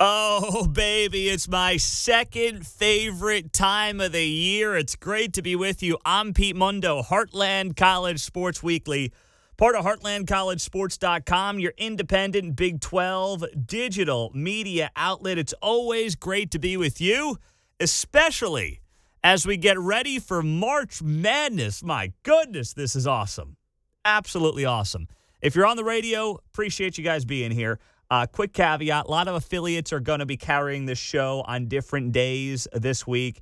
Oh, 0.00 0.66
baby, 0.72 1.28
it's 1.28 1.46
my 1.48 1.76
second 1.76 2.66
favorite 2.66 3.52
time 3.52 4.00
of 4.00 4.12
the 4.12 4.26
year. 4.26 4.76
It's 4.76 4.96
great 4.96 5.32
to 5.34 5.42
be 5.42 5.54
with 5.54 5.82
you. 5.82 5.98
I'm 6.04 6.34
Pete 6.34 6.56
Mundo, 6.56 7.00
Heartland 7.02 7.76
College 7.76 8.20
Sports 8.20 8.60
Weekly, 8.60 9.12
part 9.56 9.76
of 9.76 9.84
heartlandcollegesports.com, 9.84 11.60
your 11.60 11.74
independent 11.78 12.56
Big 12.56 12.80
12 12.80 13.44
digital 13.66 14.32
media 14.34 14.90
outlet. 14.96 15.38
It's 15.38 15.54
always 15.62 16.16
great 16.16 16.50
to 16.50 16.58
be 16.58 16.76
with 16.76 17.00
you, 17.00 17.38
especially 17.78 18.80
as 19.22 19.46
we 19.46 19.56
get 19.56 19.78
ready 19.78 20.18
for 20.18 20.42
March 20.42 21.02
Madness. 21.02 21.84
My 21.84 22.12
goodness, 22.24 22.72
this 22.72 22.96
is 22.96 23.06
awesome. 23.06 23.56
Absolutely 24.04 24.64
awesome. 24.64 25.06
If 25.40 25.54
you're 25.54 25.66
on 25.66 25.76
the 25.76 25.84
radio, 25.84 26.40
appreciate 26.52 26.98
you 26.98 27.04
guys 27.04 27.24
being 27.24 27.52
here. 27.52 27.78
Uh, 28.14 28.26
quick 28.26 28.52
caveat 28.52 29.06
a 29.06 29.10
lot 29.10 29.26
of 29.26 29.34
affiliates 29.34 29.92
are 29.92 29.98
going 29.98 30.20
to 30.20 30.24
be 30.24 30.36
carrying 30.36 30.86
this 30.86 31.00
show 31.00 31.42
on 31.48 31.66
different 31.66 32.12
days 32.12 32.68
this 32.72 33.08
week. 33.08 33.40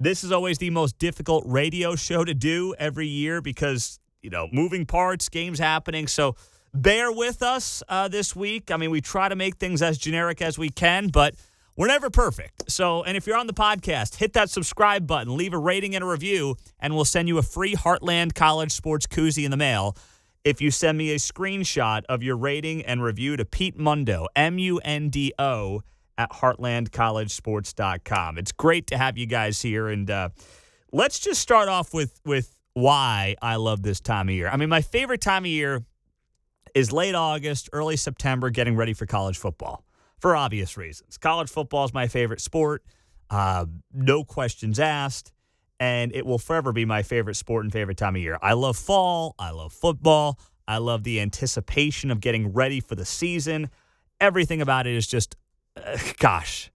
This 0.00 0.24
is 0.24 0.32
always 0.32 0.56
the 0.56 0.70
most 0.70 0.98
difficult 0.98 1.44
radio 1.46 1.94
show 1.94 2.24
to 2.24 2.32
do 2.32 2.74
every 2.78 3.06
year 3.06 3.42
because, 3.42 4.00
you 4.22 4.30
know, 4.30 4.48
moving 4.50 4.86
parts, 4.86 5.28
games 5.28 5.58
happening. 5.58 6.06
So 6.06 6.36
bear 6.72 7.12
with 7.12 7.42
us 7.42 7.82
uh, 7.90 8.08
this 8.08 8.34
week. 8.34 8.70
I 8.70 8.78
mean, 8.78 8.90
we 8.90 9.02
try 9.02 9.28
to 9.28 9.36
make 9.36 9.56
things 9.56 9.82
as 9.82 9.98
generic 9.98 10.40
as 10.40 10.56
we 10.56 10.70
can, 10.70 11.08
but 11.08 11.34
we're 11.76 11.88
never 11.88 12.08
perfect. 12.08 12.72
So, 12.72 13.02
and 13.02 13.18
if 13.18 13.26
you're 13.26 13.36
on 13.36 13.46
the 13.46 13.52
podcast, 13.52 14.16
hit 14.16 14.32
that 14.32 14.48
subscribe 14.48 15.06
button, 15.06 15.36
leave 15.36 15.52
a 15.52 15.58
rating 15.58 15.94
and 15.94 16.02
a 16.02 16.06
review, 16.06 16.56
and 16.80 16.94
we'll 16.94 17.04
send 17.04 17.28
you 17.28 17.36
a 17.36 17.42
free 17.42 17.74
Heartland 17.74 18.34
College 18.34 18.72
Sports 18.72 19.06
koozie 19.06 19.44
in 19.44 19.50
the 19.50 19.58
mail 19.58 19.94
if 20.44 20.60
you 20.60 20.70
send 20.70 20.98
me 20.98 21.12
a 21.12 21.16
screenshot 21.16 22.02
of 22.08 22.22
your 22.22 22.36
rating 22.36 22.84
and 22.84 23.02
review 23.02 23.36
to 23.36 23.44
Pete 23.44 23.78
Mundo, 23.78 24.28
M 24.36 24.58
U 24.58 24.78
N 24.84 25.08
D 25.08 25.32
O, 25.38 25.82
at 26.18 26.30
heartlandcollegesports.com. 26.30 28.38
It's 28.38 28.52
great 28.52 28.86
to 28.88 28.96
have 28.96 29.18
you 29.18 29.26
guys 29.26 29.62
here. 29.62 29.88
And 29.88 30.10
uh, 30.10 30.28
let's 30.92 31.18
just 31.18 31.40
start 31.40 31.68
off 31.68 31.92
with, 31.92 32.20
with 32.24 32.56
why 32.74 33.34
I 33.42 33.56
love 33.56 33.82
this 33.82 34.00
time 34.00 34.28
of 34.28 34.34
year. 34.34 34.48
I 34.48 34.56
mean, 34.56 34.68
my 34.68 34.82
favorite 34.82 35.20
time 35.20 35.44
of 35.44 35.50
year 35.50 35.82
is 36.74 36.92
late 36.92 37.14
August, 37.14 37.70
early 37.72 37.96
September, 37.96 38.50
getting 38.50 38.76
ready 38.76 38.92
for 38.92 39.06
college 39.06 39.38
football 39.38 39.84
for 40.20 40.36
obvious 40.36 40.76
reasons. 40.76 41.18
College 41.18 41.50
football 41.50 41.84
is 41.84 41.94
my 41.94 42.06
favorite 42.06 42.40
sport, 42.40 42.84
uh, 43.30 43.66
no 43.92 44.24
questions 44.24 44.78
asked 44.78 45.32
and 45.80 46.14
it 46.14 46.24
will 46.24 46.38
forever 46.38 46.72
be 46.72 46.84
my 46.84 47.02
favorite 47.02 47.34
sport 47.34 47.64
and 47.64 47.72
favorite 47.72 47.96
time 47.96 48.16
of 48.16 48.22
year. 48.22 48.38
I 48.40 48.52
love 48.54 48.76
fall. 48.76 49.34
I 49.38 49.50
love 49.50 49.72
football. 49.72 50.38
I 50.66 50.78
love 50.78 51.04
the 51.04 51.20
anticipation 51.20 52.10
of 52.10 52.20
getting 52.20 52.52
ready 52.52 52.80
for 52.80 52.94
the 52.94 53.04
season. 53.04 53.70
Everything 54.20 54.60
about 54.60 54.86
it 54.86 54.94
is 54.94 55.06
just, 55.06 55.36
uh, 55.76 55.98
gosh, 56.18 56.70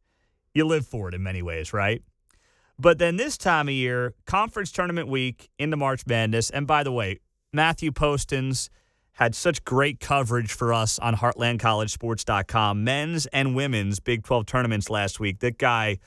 you 0.53 0.65
live 0.65 0.85
for 0.85 1.09
it 1.09 1.15
in 1.15 1.23
many 1.23 1.41
ways, 1.41 1.73
right? 1.73 2.03
But 2.77 2.97
then 2.97 3.17
this 3.17 3.37
time 3.37 3.67
of 3.67 3.73
year, 3.73 4.13
conference 4.25 4.71
tournament 4.71 5.09
week 5.09 5.49
into 5.59 5.75
March 5.75 6.05
Madness. 6.07 6.49
And 6.49 6.65
by 6.65 6.83
the 6.83 6.91
way, 6.91 7.19
Matthew 7.51 7.91
Postins 7.91 8.69
had 9.13 9.35
such 9.35 9.65
great 9.65 9.99
coverage 9.99 10.53
for 10.53 10.73
us 10.73 10.97
on 10.99 11.15
heartlandcollegesports.com, 11.15 12.83
men's 12.83 13.25
and 13.27 13.53
women's 13.53 13.99
Big 13.99 14.23
12 14.23 14.45
tournaments 14.45 14.89
last 14.89 15.19
week. 15.19 15.39
That 15.39 15.57
guy 15.57 15.97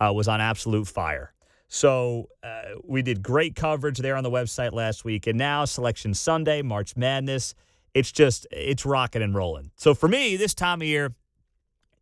uh, 0.00 0.10
was 0.14 0.26
on 0.26 0.40
absolute 0.40 0.88
fire. 0.88 1.31
So 1.74 2.28
uh, 2.42 2.74
we 2.84 3.00
did 3.00 3.22
great 3.22 3.56
coverage 3.56 3.96
there 3.96 4.14
on 4.14 4.22
the 4.22 4.30
website 4.30 4.74
last 4.74 5.06
week. 5.06 5.26
And 5.26 5.38
now, 5.38 5.64
Selection 5.64 6.12
Sunday, 6.12 6.60
March 6.60 6.98
Madness, 6.98 7.54
it's 7.94 8.12
just, 8.12 8.46
it's 8.50 8.84
rocking 8.84 9.22
and 9.22 9.34
rolling. 9.34 9.70
So 9.76 9.94
for 9.94 10.06
me, 10.06 10.36
this 10.36 10.52
time 10.52 10.82
of 10.82 10.86
year, 10.86 11.14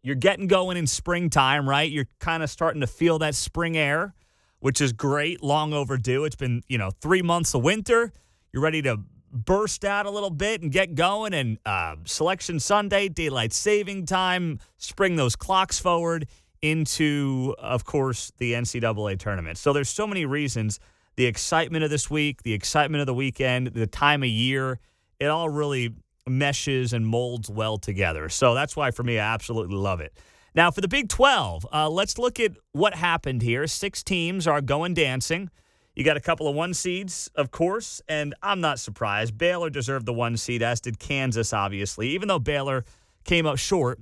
you're 0.03 0.17
getting 0.17 0.49
going 0.49 0.77
in 0.77 0.89
springtime, 0.89 1.69
right? 1.69 1.89
You're 1.89 2.09
kind 2.19 2.43
of 2.43 2.51
starting 2.51 2.81
to 2.81 2.89
feel 2.89 3.21
that 3.21 3.37
spring 3.37 3.77
air, 3.77 4.13
which 4.59 4.81
is 4.81 4.93
great, 4.93 5.41
long 5.41 5.73
overdue. 5.73 6.25
It's 6.25 6.35
been, 6.35 6.65
you 6.67 6.77
know, 6.77 6.91
three 7.01 7.23
months 7.23 7.55
of 7.55 7.63
winter. 7.63 8.13
You're 8.53 8.65
ready 8.65 8.83
to 8.83 8.99
burst 9.33 9.85
out 9.85 10.05
a 10.05 10.11
little 10.11 10.31
bit 10.31 10.63
and 10.63 10.73
get 10.73 10.97
going. 10.97 11.33
And 11.33 11.59
uh, 11.65 11.95
Selection 12.07 12.59
Sunday, 12.59 13.09
daylight 13.09 13.53
saving 13.53 14.07
time, 14.07 14.59
spring 14.79 15.15
those 15.15 15.37
clocks 15.37 15.79
forward 15.79 16.27
into, 16.63 17.55
of 17.59 17.85
course, 17.85 18.33
the 18.39 18.53
NCAA 18.53 19.19
tournament. 19.19 19.59
So 19.59 19.73
there's 19.73 19.89
so 19.89 20.07
many 20.07 20.25
reasons. 20.25 20.79
The 21.17 21.27
excitement 21.27 21.85
of 21.85 21.91
this 21.91 22.11
week, 22.11 22.43
the 22.43 22.53
excitement 22.53 23.01
of 23.01 23.07
the 23.07 23.15
weekend, 23.15 23.69
the 23.69 23.87
time 23.87 24.23
of 24.23 24.29
year, 24.29 24.79
it 25.19 25.27
all 25.27 25.49
really 25.49 25.95
meshes 26.27 26.93
and 26.93 27.07
molds 27.07 27.51
well 27.51 27.79
together. 27.79 28.29
So 28.29 28.55
that's 28.55 28.77
why, 28.77 28.91
for 28.91 29.03
me, 29.03 29.19
I 29.19 29.35
absolutely 29.35 29.77
love 29.77 30.01
it. 30.01 30.13
Now, 30.55 30.71
for 30.71 30.81
the 30.81 30.89
Big 30.89 31.09
12, 31.09 31.67
uh, 31.73 31.89
let's 31.89 32.19
look 32.19 32.41
at 32.41 32.53
what 32.73 32.95
happened 32.95 33.43
here. 33.43 33.67
Six 33.67 34.03
teams 34.03 34.47
are 34.47 34.61
going 34.61 34.95
dancing. 34.95 35.51
You 35.95 36.05
got 36.05 36.17
a 36.17 36.21
couple 36.21 36.49
of 36.49 36.55
one 36.55 36.75
seeds, 36.75 37.31
of 37.35 37.51
course, 37.51 38.01
and 38.09 38.35
I'm 38.43 38.61
not 38.61 38.79
surprised. 38.79 39.37
Baylor 39.37 39.71
deserved 39.71 40.07
the 40.07 40.13
one 40.13 40.37
seed, 40.37 40.63
as 40.63 40.81
did 40.81 40.99
Kansas, 40.99 41.53
obviously, 41.53 42.09
even 42.09 42.29
though 42.29 42.39
Baylor 42.39 42.85
came 43.25 43.47
up 43.47 43.59
short 43.59 44.01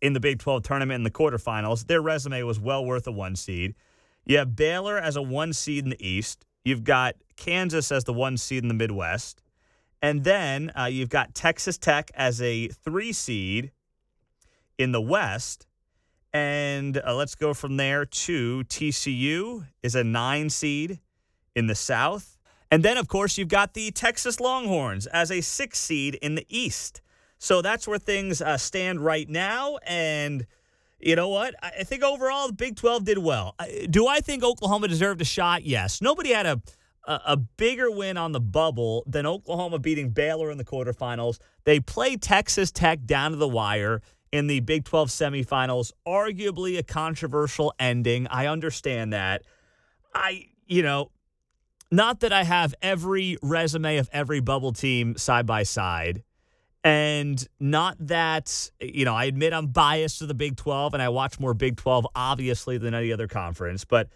in 0.00 0.12
the 0.12 0.20
Big 0.20 0.38
12 0.38 0.62
tournament 0.62 0.96
in 0.96 1.04
the 1.04 1.10
quarterfinals. 1.10 1.86
Their 1.86 2.00
resume 2.00 2.42
was 2.42 2.60
well 2.60 2.84
worth 2.84 3.06
a 3.06 3.12
one 3.12 3.36
seed. 3.36 3.74
You 4.24 4.38
have 4.38 4.54
Baylor 4.54 4.98
as 4.98 5.16
a 5.16 5.22
one 5.22 5.52
seed 5.52 5.84
in 5.84 5.90
the 5.90 6.06
East. 6.06 6.44
You've 6.64 6.84
got 6.84 7.16
Kansas 7.36 7.90
as 7.90 8.04
the 8.04 8.12
one 8.12 8.36
seed 8.36 8.62
in 8.62 8.68
the 8.68 8.74
Midwest. 8.74 9.42
And 10.00 10.22
then 10.22 10.70
uh, 10.78 10.84
you've 10.84 11.08
got 11.08 11.34
Texas 11.34 11.78
Tech 11.78 12.10
as 12.14 12.40
a 12.40 12.68
three 12.68 13.12
seed 13.12 13.72
in 14.76 14.92
the 14.92 15.00
West. 15.00 15.66
And 16.32 17.00
uh, 17.04 17.14
let's 17.14 17.34
go 17.34 17.54
from 17.54 17.76
there 17.78 18.04
to 18.04 18.62
TCU 18.64 19.66
is 19.82 19.94
a 19.94 20.04
nine 20.04 20.50
seed 20.50 21.00
in 21.56 21.66
the 21.66 21.74
South. 21.74 22.36
And 22.70 22.84
then, 22.84 22.98
of 22.98 23.08
course, 23.08 23.38
you've 23.38 23.48
got 23.48 23.74
the 23.74 23.90
Texas 23.90 24.40
Longhorns 24.40 25.06
as 25.06 25.30
a 25.30 25.40
six 25.40 25.78
seed 25.78 26.16
in 26.16 26.34
the 26.34 26.46
East. 26.48 27.00
So 27.38 27.62
that's 27.62 27.86
where 27.86 27.98
things 27.98 28.42
uh, 28.42 28.56
stand 28.58 29.00
right 29.00 29.28
now. 29.28 29.78
And 29.86 30.46
you 30.98 31.16
know 31.16 31.28
what? 31.28 31.54
I 31.62 31.84
think 31.84 32.02
overall 32.02 32.48
the 32.48 32.52
Big 32.52 32.76
12 32.76 33.04
did 33.04 33.18
well. 33.18 33.54
Do 33.88 34.06
I 34.06 34.20
think 34.20 34.42
Oklahoma 34.42 34.88
deserved 34.88 35.20
a 35.20 35.24
shot? 35.24 35.64
Yes. 35.64 36.00
Nobody 36.00 36.30
had 36.30 36.46
a 36.46 36.60
a 37.08 37.38
bigger 37.38 37.90
win 37.90 38.18
on 38.18 38.32
the 38.32 38.40
bubble 38.40 39.02
than 39.06 39.24
Oklahoma 39.24 39.78
beating 39.78 40.10
Baylor 40.10 40.50
in 40.50 40.58
the 40.58 40.64
quarterfinals. 40.64 41.38
They 41.64 41.80
play 41.80 42.16
Texas 42.16 42.70
Tech 42.70 43.06
down 43.06 43.30
to 43.30 43.38
the 43.38 43.48
wire 43.48 44.02
in 44.30 44.46
the 44.46 44.60
Big 44.60 44.84
12 44.84 45.08
semifinals. 45.08 45.92
Arguably 46.06 46.78
a 46.78 46.82
controversial 46.82 47.72
ending. 47.78 48.26
I 48.26 48.46
understand 48.46 49.14
that. 49.14 49.42
I, 50.14 50.48
you 50.66 50.82
know, 50.82 51.10
not 51.90 52.20
that 52.20 52.32
I 52.32 52.44
have 52.44 52.74
every 52.82 53.38
resume 53.42 53.96
of 53.96 54.10
every 54.12 54.40
bubble 54.40 54.72
team 54.72 55.16
side 55.16 55.46
by 55.46 55.62
side, 55.62 56.22
and 56.88 57.46
not 57.60 57.98
that, 58.06 58.70
you 58.80 59.04
know, 59.04 59.14
I 59.14 59.26
admit 59.26 59.52
I'm 59.52 59.66
biased 59.66 60.20
to 60.20 60.26
the 60.26 60.32
Big 60.32 60.56
12 60.56 60.94
and 60.94 61.02
I 61.02 61.10
watch 61.10 61.38
more 61.38 61.52
Big 61.52 61.76
12, 61.76 62.06
obviously, 62.14 62.78
than 62.78 62.94
any 62.94 63.12
other 63.12 63.28
conference. 63.28 63.84
But 63.84 64.08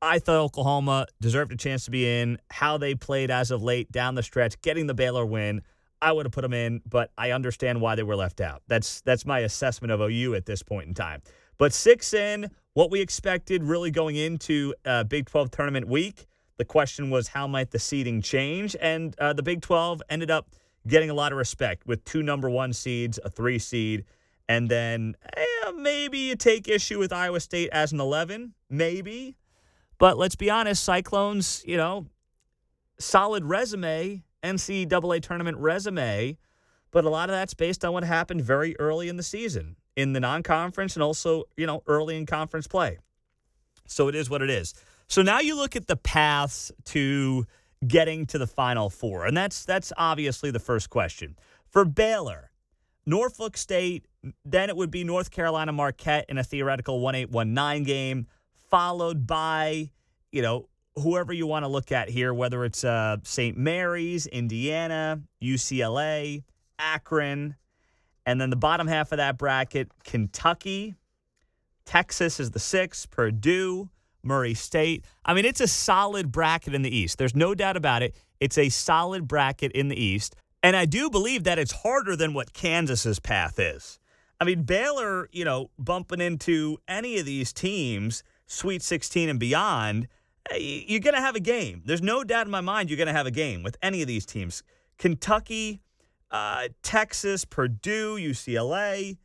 I 0.00 0.18
thought 0.18 0.40
Oklahoma 0.40 1.06
deserved 1.20 1.52
a 1.52 1.56
chance 1.56 1.84
to 1.84 1.92
be 1.92 2.08
in. 2.08 2.38
How 2.50 2.76
they 2.76 2.96
played 2.96 3.30
as 3.30 3.52
of 3.52 3.62
late 3.62 3.92
down 3.92 4.16
the 4.16 4.22
stretch, 4.24 4.60
getting 4.62 4.88
the 4.88 4.94
Baylor 4.94 5.24
win, 5.24 5.62
I 6.00 6.10
would 6.10 6.26
have 6.26 6.32
put 6.32 6.40
them 6.42 6.52
in, 6.52 6.82
but 6.84 7.12
I 7.16 7.30
understand 7.30 7.80
why 7.80 7.94
they 7.94 8.02
were 8.02 8.16
left 8.16 8.40
out. 8.40 8.62
That's 8.66 9.00
that's 9.02 9.24
my 9.24 9.38
assessment 9.38 9.92
of 9.92 10.00
OU 10.00 10.34
at 10.34 10.44
this 10.44 10.64
point 10.64 10.88
in 10.88 10.94
time. 10.94 11.22
But 11.56 11.72
six 11.72 12.12
in, 12.12 12.50
what 12.72 12.90
we 12.90 13.00
expected 13.00 13.62
really 13.62 13.92
going 13.92 14.16
into 14.16 14.74
uh, 14.84 15.04
Big 15.04 15.26
12 15.26 15.52
tournament 15.52 15.86
week. 15.86 16.26
The 16.56 16.64
question 16.64 17.10
was 17.10 17.28
how 17.28 17.46
might 17.46 17.70
the 17.70 17.78
seeding 17.78 18.22
change, 18.22 18.74
and 18.80 19.16
uh, 19.20 19.34
the 19.34 19.44
Big 19.44 19.62
12 19.62 20.02
ended 20.10 20.32
up 20.32 20.48
getting 20.86 21.10
a 21.10 21.14
lot 21.14 21.32
of 21.32 21.38
respect 21.38 21.86
with 21.86 22.04
two 22.04 22.22
number 22.22 22.50
one 22.50 22.72
seeds, 22.72 23.18
a 23.24 23.30
three 23.30 23.58
seed, 23.58 24.04
and 24.48 24.68
then 24.68 25.14
eh, 25.36 25.70
maybe 25.76 26.18
you 26.18 26.36
take 26.36 26.68
issue 26.68 26.98
with 26.98 27.12
Iowa 27.12 27.40
State 27.40 27.70
as 27.70 27.92
an 27.92 28.00
11, 28.00 28.54
maybe. 28.68 29.36
But 29.98 30.18
let's 30.18 30.34
be 30.34 30.50
honest, 30.50 30.82
Cyclones, 30.82 31.62
you 31.66 31.76
know, 31.76 32.06
solid 32.98 33.44
resume, 33.44 34.22
NCAA 34.42 35.22
tournament 35.22 35.58
resume, 35.58 36.36
but 36.90 37.04
a 37.04 37.08
lot 37.08 37.30
of 37.30 37.34
that's 37.34 37.54
based 37.54 37.84
on 37.84 37.92
what 37.92 38.04
happened 38.04 38.42
very 38.42 38.78
early 38.78 39.08
in 39.08 39.16
the 39.16 39.22
season 39.22 39.76
in 39.96 40.12
the 40.12 40.20
non 40.20 40.42
conference 40.42 40.96
and 40.96 41.02
also, 41.02 41.44
you 41.56 41.66
know, 41.66 41.82
early 41.86 42.16
in 42.16 42.26
conference 42.26 42.66
play. 42.66 42.98
So 43.86 44.08
it 44.08 44.14
is 44.14 44.30
what 44.30 44.42
it 44.42 44.50
is. 44.50 44.74
So 45.08 45.22
now 45.22 45.40
you 45.40 45.56
look 45.56 45.76
at 45.76 45.86
the 45.86 45.96
paths 45.96 46.72
to 46.86 47.46
getting 47.86 48.26
to 48.26 48.38
the 48.38 48.46
Final 48.46 48.90
Four? 48.90 49.26
And 49.26 49.36
that's 49.36 49.64
that's 49.64 49.92
obviously 49.96 50.50
the 50.50 50.60
first 50.60 50.90
question. 50.90 51.36
For 51.68 51.84
Baylor, 51.84 52.50
Norfolk 53.06 53.56
State, 53.56 54.06
then 54.44 54.68
it 54.68 54.76
would 54.76 54.90
be 54.90 55.04
North 55.04 55.30
Carolina 55.30 55.72
Marquette 55.72 56.26
in 56.28 56.38
a 56.38 56.44
theoretical 56.44 57.00
1-8-1-9 57.00 57.84
game, 57.84 58.26
followed 58.70 59.26
by, 59.26 59.90
you 60.30 60.42
know, 60.42 60.68
whoever 60.96 61.32
you 61.32 61.46
want 61.46 61.64
to 61.64 61.68
look 61.68 61.90
at 61.90 62.08
here, 62.08 62.32
whether 62.32 62.64
it's 62.64 62.84
uh, 62.84 63.16
St. 63.24 63.56
Mary's, 63.56 64.26
Indiana, 64.26 65.20
UCLA, 65.42 66.42
Akron. 66.78 67.56
And 68.26 68.40
then 68.40 68.50
the 68.50 68.56
bottom 68.56 68.86
half 68.86 69.10
of 69.12 69.18
that 69.18 69.38
bracket, 69.38 69.90
Kentucky, 70.04 70.94
Texas 71.84 72.38
is 72.38 72.50
the 72.52 72.60
six, 72.60 73.06
Purdue, 73.06 73.88
Murray 74.22 74.54
State. 74.54 75.04
I 75.24 75.34
mean, 75.34 75.44
it's 75.44 75.60
a 75.60 75.68
solid 75.68 76.32
bracket 76.32 76.74
in 76.74 76.82
the 76.82 76.94
East. 76.94 77.18
There's 77.18 77.34
no 77.34 77.54
doubt 77.54 77.76
about 77.76 78.02
it. 78.02 78.14
It's 78.40 78.58
a 78.58 78.68
solid 78.68 79.28
bracket 79.28 79.72
in 79.72 79.88
the 79.88 80.00
East. 80.00 80.36
And 80.62 80.76
I 80.76 80.84
do 80.84 81.10
believe 81.10 81.44
that 81.44 81.58
it's 81.58 81.72
harder 81.72 82.16
than 82.16 82.34
what 82.34 82.52
Kansas's 82.52 83.18
path 83.18 83.58
is. 83.58 83.98
I 84.40 84.44
mean, 84.44 84.62
Baylor, 84.62 85.28
you 85.32 85.44
know, 85.44 85.70
bumping 85.78 86.20
into 86.20 86.78
any 86.88 87.18
of 87.18 87.26
these 87.26 87.52
teams, 87.52 88.24
Sweet 88.46 88.82
16 88.82 89.28
and 89.28 89.38
beyond, 89.38 90.08
eh, 90.50 90.56
you're 90.58 91.00
going 91.00 91.14
to 91.14 91.20
have 91.20 91.36
a 91.36 91.40
game. 91.40 91.82
There's 91.84 92.02
no 92.02 92.24
doubt 92.24 92.46
in 92.46 92.50
my 92.50 92.60
mind 92.60 92.90
you're 92.90 92.96
going 92.96 93.06
to 93.06 93.12
have 93.12 93.26
a 93.26 93.32
game 93.32 93.62
with 93.62 93.76
any 93.82 94.02
of 94.02 94.08
these 94.08 94.26
teams. 94.26 94.62
Kentucky, 94.98 95.80
uh, 96.30 96.68
Texas, 96.82 97.44
Purdue, 97.44 98.16
UCLA, 98.16 99.16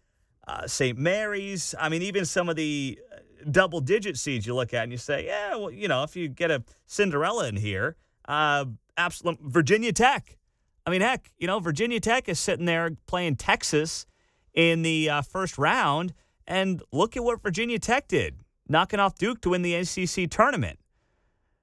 uh, 0.48 0.68
St. 0.68 0.98
Mary's. 0.98 1.74
I 1.80 1.90
mean, 1.90 2.02
even 2.04 2.26
some 2.26 2.50
of 2.50 2.56
the 2.56 3.00
double 3.50 3.82
digit 3.82 4.18
seeds 4.18 4.46
you 4.46 4.54
look 4.56 4.74
at 4.74 4.84
and 4.84 4.92
you 4.92 4.98
say, 4.98 5.26
yeah, 5.26 5.56
well, 5.56 5.72
you 5.72 5.88
know, 5.88 6.04
if 6.04 6.16
you 6.16 6.28
get 6.28 6.52
a 6.52 6.64
Cinderella 6.86 7.48
in 7.48 7.56
here, 7.56 7.96
uh, 8.28 8.66
absolute 8.98 9.40
Virginia 9.42 9.94
Tech. 9.94 10.38
I 10.86 10.90
mean, 10.90 11.02
heck, 11.02 11.32
you 11.38 11.48
know, 11.48 11.60
Virginia 11.60 12.00
Tech 12.00 12.30
is 12.30 12.40
sitting 12.40 12.66
there 12.66 12.92
playing 13.08 13.36
Texas 13.36 14.06
in 14.54 14.82
the 14.82 15.10
uh, 15.10 15.22
first 15.22 15.58
round, 15.58 16.14
and 16.48 16.82
look 16.92 17.16
at 17.16 17.24
what 17.24 17.44
Virginia 17.44 17.78
Tech 17.78 18.08
did, 18.08 18.36
knocking 18.68 19.00
off 19.00 19.16
Duke 19.16 19.42
to 19.42 19.50
win 19.50 19.62
the 19.62 19.76
ACC 19.76 20.30
tournament. 20.30 20.80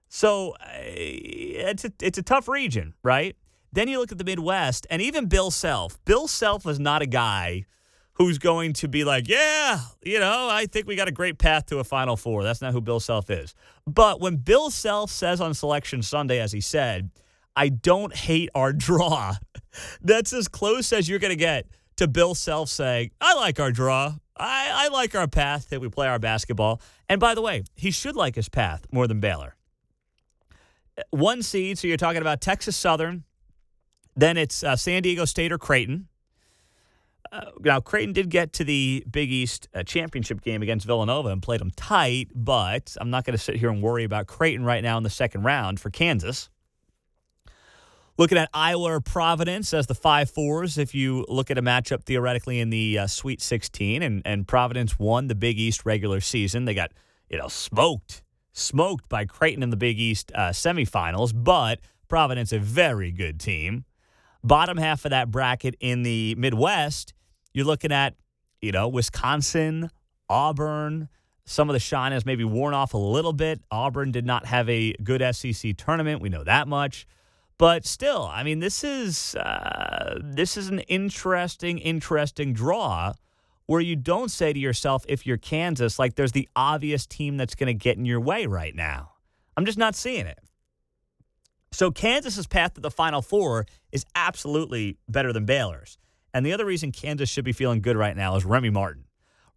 So 0.08 0.50
uh, 0.60 0.66
it's 0.76 1.84
a, 1.84 1.92
it's 2.00 2.18
a 2.18 2.22
tough 2.22 2.48
region, 2.48 2.94
right? 3.02 3.34
Then 3.72 3.88
you 3.88 3.98
look 3.98 4.12
at 4.12 4.18
the 4.18 4.24
Midwest, 4.24 4.86
and 4.90 5.02
even 5.02 5.26
Bill 5.26 5.50
Self. 5.50 5.98
Bill 6.04 6.28
Self 6.28 6.66
is 6.66 6.78
not 6.78 7.02
a 7.02 7.06
guy 7.06 7.64
who's 8.14 8.38
going 8.38 8.72
to 8.74 8.88
be 8.88 9.04
like, 9.04 9.28
yeah, 9.28 9.80
you 10.02 10.18
know, 10.20 10.48
I 10.48 10.66
think 10.66 10.86
we 10.86 10.96
got 10.96 11.08
a 11.08 11.12
great 11.12 11.38
path 11.38 11.66
to 11.66 11.78
a 11.78 11.84
Final 11.84 12.16
Four. 12.16 12.42
That's 12.42 12.62
not 12.62 12.72
who 12.72 12.80
Bill 12.80 13.00
Self 13.00 13.30
is. 13.30 13.54
But 13.86 14.20
when 14.20 14.36
Bill 14.36 14.70
Self 14.70 15.10
says 15.10 15.40
on 15.40 15.54
Selection 15.54 16.02
Sunday, 16.02 16.40
as 16.40 16.52
he 16.52 16.60
said, 16.60 17.10
I 17.56 17.68
don't 17.68 18.14
hate 18.14 18.50
our 18.54 18.72
draw. 18.72 19.34
That's 20.00 20.32
as 20.32 20.48
close 20.48 20.92
as 20.92 21.08
you're 21.08 21.18
going 21.18 21.30
to 21.30 21.36
get 21.36 21.66
to 21.96 22.08
Bill 22.08 22.34
Self 22.34 22.68
saying, 22.68 23.10
I 23.20 23.34
like 23.34 23.60
our 23.60 23.72
draw. 23.72 24.14
I, 24.36 24.86
I 24.86 24.88
like 24.88 25.14
our 25.14 25.28
path 25.28 25.68
that 25.70 25.80
we 25.80 25.88
play 25.88 26.08
our 26.08 26.18
basketball. 26.18 26.80
And 27.08 27.20
by 27.20 27.34
the 27.34 27.42
way, 27.42 27.64
he 27.74 27.90
should 27.90 28.16
like 28.16 28.34
his 28.34 28.48
path 28.48 28.84
more 28.90 29.06
than 29.06 29.20
Baylor. 29.20 29.56
One 31.10 31.42
seed, 31.42 31.78
so 31.78 31.88
you're 31.88 31.96
talking 31.96 32.20
about 32.20 32.40
Texas 32.40 32.76
Southern, 32.76 33.24
then 34.16 34.36
it's 34.36 34.62
uh, 34.62 34.76
San 34.76 35.02
Diego 35.02 35.24
State 35.24 35.52
or 35.52 35.58
Creighton. 35.58 36.08
Uh, 37.34 37.50
now, 37.64 37.80
Creighton 37.80 38.12
did 38.12 38.30
get 38.30 38.52
to 38.52 38.64
the 38.64 39.04
Big 39.10 39.32
East 39.32 39.68
uh, 39.74 39.82
championship 39.82 40.40
game 40.40 40.62
against 40.62 40.86
Villanova 40.86 41.30
and 41.30 41.42
played 41.42 41.60
them 41.60 41.72
tight, 41.72 42.28
but 42.32 42.96
I'm 43.00 43.10
not 43.10 43.24
going 43.24 43.36
to 43.36 43.42
sit 43.42 43.56
here 43.56 43.70
and 43.70 43.82
worry 43.82 44.04
about 44.04 44.28
Creighton 44.28 44.64
right 44.64 44.84
now 44.84 44.96
in 44.98 45.02
the 45.02 45.10
second 45.10 45.42
round 45.42 45.80
for 45.80 45.90
Kansas. 45.90 46.48
Looking 48.16 48.38
at 48.38 48.48
Iowa 48.54 48.92
or 48.92 49.00
Providence 49.00 49.74
as 49.74 49.88
the 49.88 49.96
five 49.96 50.30
fours, 50.30 50.78
if 50.78 50.94
you 50.94 51.26
look 51.28 51.50
at 51.50 51.58
a 51.58 51.62
matchup 51.62 52.04
theoretically 52.04 52.60
in 52.60 52.70
the 52.70 53.00
uh, 53.00 53.06
Sweet 53.08 53.42
16, 53.42 54.00
and, 54.04 54.22
and 54.24 54.46
Providence 54.46 54.96
won 54.96 55.26
the 55.26 55.34
Big 55.34 55.58
East 55.58 55.84
regular 55.84 56.20
season. 56.20 56.66
They 56.66 56.74
got, 56.74 56.92
you 57.28 57.36
know, 57.36 57.48
smoked, 57.48 58.22
smoked 58.52 59.08
by 59.08 59.24
Creighton 59.24 59.64
in 59.64 59.70
the 59.70 59.76
Big 59.76 59.98
East 59.98 60.30
uh, 60.36 60.50
semifinals, 60.50 61.32
but 61.34 61.80
Providence, 62.06 62.52
a 62.52 62.60
very 62.60 63.10
good 63.10 63.40
team. 63.40 63.86
Bottom 64.44 64.76
half 64.76 65.04
of 65.04 65.10
that 65.10 65.32
bracket 65.32 65.74
in 65.80 66.04
the 66.04 66.36
Midwest, 66.36 67.13
you're 67.54 67.64
looking 67.64 67.92
at, 67.92 68.14
you 68.60 68.72
know, 68.72 68.88
Wisconsin, 68.88 69.90
Auburn. 70.28 71.08
Some 71.46 71.68
of 71.68 71.74
the 71.74 71.80
shine 71.80 72.12
has 72.12 72.26
maybe 72.26 72.44
worn 72.44 72.74
off 72.74 72.94
a 72.94 72.98
little 72.98 73.32
bit. 73.32 73.60
Auburn 73.70 74.10
did 74.10 74.26
not 74.26 74.46
have 74.46 74.68
a 74.68 74.92
good 75.02 75.22
SEC 75.34 75.76
tournament. 75.76 76.20
We 76.20 76.28
know 76.28 76.44
that 76.44 76.68
much. 76.68 77.06
But 77.56 77.86
still, 77.86 78.24
I 78.24 78.42
mean, 78.42 78.58
this 78.58 78.82
is 78.82 79.36
uh, 79.36 80.18
this 80.20 80.56
is 80.56 80.68
an 80.68 80.80
interesting, 80.80 81.78
interesting 81.78 82.52
draw 82.52 83.12
where 83.66 83.80
you 83.80 83.96
don't 83.96 84.30
say 84.30 84.52
to 84.52 84.58
yourself, 84.58 85.04
if 85.08 85.26
you're 85.26 85.36
Kansas, 85.36 85.98
like 85.98 86.16
there's 86.16 86.32
the 86.32 86.48
obvious 86.56 87.06
team 87.06 87.36
that's 87.36 87.54
going 87.54 87.68
to 87.68 87.74
get 87.74 87.96
in 87.96 88.04
your 88.04 88.20
way 88.20 88.46
right 88.46 88.74
now. 88.74 89.12
I'm 89.56 89.64
just 89.64 89.78
not 89.78 89.94
seeing 89.94 90.26
it. 90.26 90.38
So 91.72 91.90
Kansas's 91.90 92.46
path 92.46 92.74
to 92.74 92.80
the 92.80 92.90
Final 92.90 93.22
Four 93.22 93.66
is 93.92 94.04
absolutely 94.14 94.98
better 95.08 95.32
than 95.32 95.44
Baylor's. 95.44 95.98
And 96.34 96.44
the 96.44 96.52
other 96.52 96.66
reason 96.66 96.92
Kansas 96.92 97.30
should 97.30 97.44
be 97.44 97.52
feeling 97.52 97.80
good 97.80 97.96
right 97.96 98.16
now 98.16 98.34
is 98.34 98.44
Remy 98.44 98.70
Martin. 98.70 99.04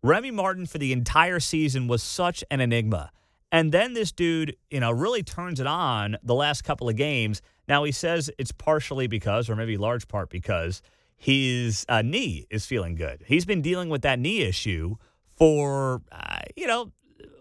Remy 0.03 0.31
Martin 0.31 0.67
for 0.67 0.77
the 0.77 0.93
entire 0.93 1.39
season 1.39 1.87
was 1.87 2.03
such 2.03 2.43
an 2.51 2.61
enigma. 2.61 3.11
And 3.51 3.71
then 3.71 3.93
this 3.93 4.11
dude, 4.11 4.55
you 4.69 4.79
know, 4.79 4.91
really 4.91 5.23
turns 5.23 5.59
it 5.59 5.65
on 5.65 6.17
the 6.21 6.35
last 6.35 6.63
couple 6.63 6.87
of 6.87 6.95
games. 6.95 7.41
Now 7.67 7.83
he 7.83 7.91
says 7.91 8.29
it's 8.37 8.51
partially 8.51 9.07
because, 9.07 9.49
or 9.49 9.55
maybe 9.55 9.75
large 9.75 10.07
part 10.07 10.29
because, 10.29 10.81
his 11.19 11.83
uh, 11.89 12.03
knee 12.03 12.45
is 12.51 12.67
feeling 12.67 12.93
good. 12.93 13.23
He's 13.25 13.43
been 13.45 13.63
dealing 13.63 13.89
with 13.89 14.03
that 14.03 14.19
knee 14.19 14.41
issue 14.41 14.97
for, 15.35 16.03
uh, 16.11 16.41
you 16.55 16.67
know, 16.67 16.91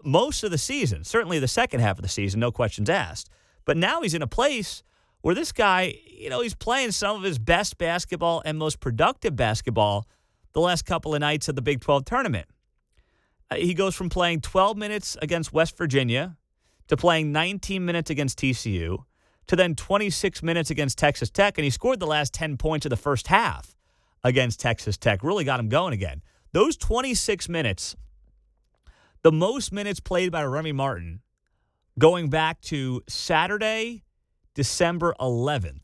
most 0.03 0.43
of 0.43 0.49
the 0.49 0.57
season, 0.57 1.03
certainly 1.03 1.37
the 1.37 1.47
second 1.47 1.81
half 1.81 1.99
of 1.99 2.01
the 2.01 2.09
season, 2.09 2.39
no 2.39 2.51
questions 2.51 2.89
asked. 2.89 3.29
But 3.65 3.77
now 3.77 4.01
he's 4.01 4.15
in 4.15 4.23
a 4.23 4.27
place 4.27 4.81
where 5.27 5.35
this 5.35 5.51
guy, 5.51 5.93
you 6.09 6.29
know, 6.29 6.39
he's 6.39 6.55
playing 6.55 6.89
some 6.89 7.17
of 7.17 7.21
his 7.21 7.37
best 7.37 7.77
basketball 7.77 8.41
and 8.45 8.57
most 8.57 8.79
productive 8.79 9.35
basketball 9.35 10.07
the 10.53 10.61
last 10.61 10.85
couple 10.85 11.13
of 11.13 11.19
nights 11.19 11.49
of 11.49 11.55
the 11.57 11.61
Big 11.61 11.81
12 11.81 12.05
tournament. 12.05 12.47
Uh, 13.51 13.57
he 13.57 13.73
goes 13.73 13.93
from 13.93 14.07
playing 14.07 14.39
12 14.39 14.77
minutes 14.77 15.17
against 15.21 15.51
West 15.51 15.77
Virginia 15.77 16.37
to 16.87 16.95
playing 16.95 17.33
19 17.33 17.83
minutes 17.83 18.09
against 18.09 18.39
TCU 18.39 18.99
to 19.47 19.55
then 19.57 19.75
26 19.75 20.41
minutes 20.43 20.69
against 20.69 20.97
Texas 20.97 21.29
Tech. 21.29 21.57
And 21.57 21.65
he 21.65 21.71
scored 21.71 21.99
the 21.99 22.07
last 22.07 22.33
10 22.33 22.55
points 22.55 22.85
of 22.85 22.89
the 22.89 22.95
first 22.95 23.27
half 23.27 23.75
against 24.23 24.61
Texas 24.61 24.95
Tech. 24.95 25.25
Really 25.25 25.43
got 25.43 25.59
him 25.59 25.67
going 25.67 25.91
again. 25.91 26.21
Those 26.53 26.77
26 26.77 27.49
minutes, 27.49 27.97
the 29.23 29.33
most 29.33 29.73
minutes 29.73 29.99
played 29.99 30.31
by 30.31 30.45
Remy 30.45 30.71
Martin 30.71 31.19
going 31.99 32.29
back 32.29 32.61
to 32.61 33.03
Saturday, 33.09 34.05
December 34.57 35.13
11th, 35.19 35.83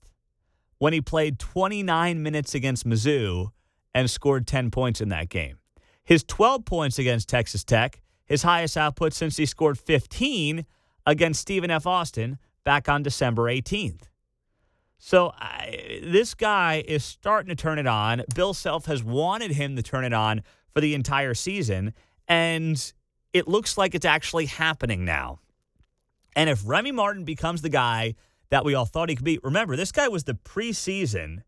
when 0.80 0.94
he 0.94 1.00
played 1.00 1.38
29 1.38 2.24
minutes 2.24 2.56
against 2.56 2.88
Mizzou 2.88 3.52
and 3.94 4.10
scored 4.10 4.48
10 4.48 4.72
points 4.72 5.00
in 5.00 5.10
that 5.10 5.30
game. 5.30 5.60
His 6.04 6.24
12 6.24 6.66
points 6.66 6.98
against 6.98 7.30
Texas 7.30 7.64
Tech, 7.64 8.02
his 8.26 8.42
highest 8.42 8.76
output 8.76 9.14
since 9.14 9.38
he 9.38 9.46
scored 9.46 9.78
15 9.78 10.66
against 11.06 11.40
Stephen 11.40 11.70
F. 11.70 11.86
Austin 11.86 12.40
back 12.64 12.90
on 12.90 13.04
December 13.04 13.44
18th. 13.44 14.06
So 14.98 15.34
I, 15.38 16.00
this 16.02 16.34
guy 16.34 16.84
is 16.88 17.06
starting 17.06 17.56
to 17.56 17.56
turn 17.56 17.78
it 17.78 17.86
on. 17.86 18.24
Bill 18.34 18.56
Self 18.56 18.88
has 18.88 19.04
wanted 19.04 19.52
him 19.52 19.76
to 19.76 19.84
turn 19.84 20.04
it 20.04 20.14
on 20.14 20.42
for 20.72 20.82
the 20.82 20.96
entire 20.96 21.36
season, 21.36 21.94
and 22.28 22.92
it 23.34 23.48
looks 23.48 23.78
like 23.78 23.94
it's 23.94 24.04
actually 24.04 24.48
happening 24.48 25.06
now. 25.06 25.42
And 26.36 26.50
if 26.50 26.64
Remy 26.66 26.94
Martin 26.94 27.24
becomes 27.24 27.62
the 27.62 27.70
guy 27.70 28.16
that 28.54 28.64
we 28.64 28.76
all 28.76 28.86
thought 28.86 29.10
he 29.10 29.16
could 29.16 29.26
be, 29.26 29.40
remember, 29.42 29.76
this 29.76 29.92
guy 29.92 30.08
was 30.08 30.26
the 30.26 30.36
preseason 30.36 31.42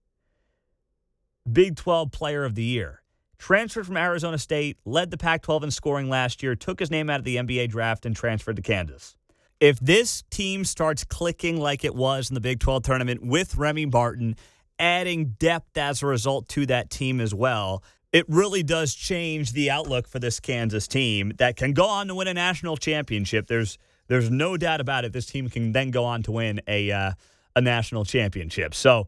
Big 1.50 1.75
12 1.75 2.12
Player 2.12 2.43
of 2.43 2.55
the 2.55 2.63
Year 2.63 3.03
transferred 3.38 3.85
from 3.85 3.95
Arizona 3.95 4.39
State, 4.39 4.79
led 4.85 5.12
the 5.12 5.17
Pac 5.17 5.43
12 5.43 5.65
in 5.65 5.69
scoring 5.69 6.09
last 6.09 6.41
year, 6.41 6.55
took 6.55 6.79
his 6.79 6.89
name 6.89 7.12
out 7.12 7.19
of 7.19 7.24
the 7.24 7.35
NBA 7.35 7.69
draft, 7.69 8.07
and 8.07 8.15
transferred 8.15 8.55
to 8.55 8.63
Kansas. 8.63 9.15
If 9.59 9.79
this 9.79 10.24
team 10.31 10.65
starts 10.65 11.03
clicking 11.03 11.59
like 11.59 11.85
it 11.85 11.93
was 11.93 12.31
in 12.31 12.33
the 12.33 12.41
Big 12.41 12.59
12 12.59 12.81
tournament 12.81 13.24
with 13.24 13.55
Remy 13.55 13.85
Martin, 13.85 14.35
adding 14.79 15.35
depth 15.38 15.77
as 15.77 16.01
a 16.01 16.07
result 16.07 16.47
to 16.50 16.65
that 16.65 16.89
team 16.89 17.21
as 17.21 17.35
well, 17.35 17.83
it 18.13 18.25
really 18.27 18.63
does 18.63 18.95
change 18.95 19.51
the 19.51 19.69
outlook 19.69 20.07
for 20.07 20.17
this 20.17 20.39
Kansas 20.39 20.88
team 20.88 21.33
that 21.38 21.55
can 21.55 21.74
go 21.74 21.85
on 21.85 22.07
to 22.07 22.15
win 22.15 22.27
a 22.27 22.33
national 22.33 22.77
championship. 22.77 23.45
There's 23.45 23.77
there's 24.07 24.29
no 24.29 24.57
doubt 24.57 24.81
about 24.81 25.05
it. 25.05 25.13
This 25.13 25.25
team 25.25 25.50
can 25.50 25.71
then 25.71 25.91
go 25.91 26.05
on 26.05 26.24
to 26.24 26.31
win 26.31 26.62
a 26.67 26.91
uh, 26.91 27.12
a 27.55 27.62
national 27.62 28.05
championship. 28.05 28.74
So 28.74 29.07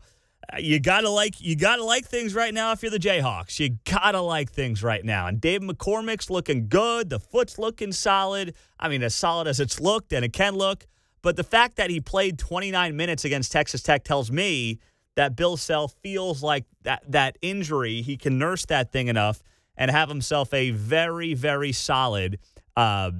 you 0.59 0.79
gotta 0.79 1.09
like 1.09 1.41
you 1.41 1.55
gotta 1.55 1.83
like 1.83 2.05
things 2.05 2.33
right 2.33 2.53
now 2.53 2.71
if 2.71 2.81
you're 2.81 2.91
the 2.91 2.99
Jayhawks. 2.99 3.59
You 3.59 3.77
gotta 3.85 4.21
like 4.21 4.51
things 4.51 4.81
right 4.81 5.03
now. 5.03 5.27
And 5.27 5.41
Dave 5.41 5.61
McCormack's 5.61 6.29
looking 6.29 6.67
good. 6.67 7.09
The 7.09 7.19
foot's 7.19 7.57
looking 7.57 7.91
solid. 7.91 8.55
I 8.79 8.87
mean, 8.89 9.03
as 9.03 9.13
solid 9.13 9.47
as 9.47 9.59
it's 9.59 9.79
looked 9.79 10.13
and 10.13 10.23
it 10.23 10.33
can 10.33 10.55
look. 10.55 10.85
But 11.21 11.35
the 11.35 11.43
fact 11.43 11.75
that 11.77 11.89
he 11.89 11.99
played 11.99 12.39
29 12.39 12.95
minutes 12.95 13.25
against 13.25 13.51
Texas 13.51 13.81
Tech 13.81 14.03
tells 14.03 14.31
me 14.31 14.79
that 15.15 15.35
Bill 15.35 15.57
Self 15.57 15.93
feels 16.01 16.41
like 16.41 16.65
that 16.83 17.03
that 17.11 17.37
injury 17.41 18.01
he 18.01 18.15
can 18.17 18.37
nurse 18.37 18.65
that 18.67 18.91
thing 18.91 19.07
enough 19.07 19.43
and 19.75 19.91
have 19.91 20.09
himself 20.09 20.53
a 20.53 20.71
very 20.71 21.33
very 21.33 21.71
solid 21.71 22.39
uh, 22.77 23.11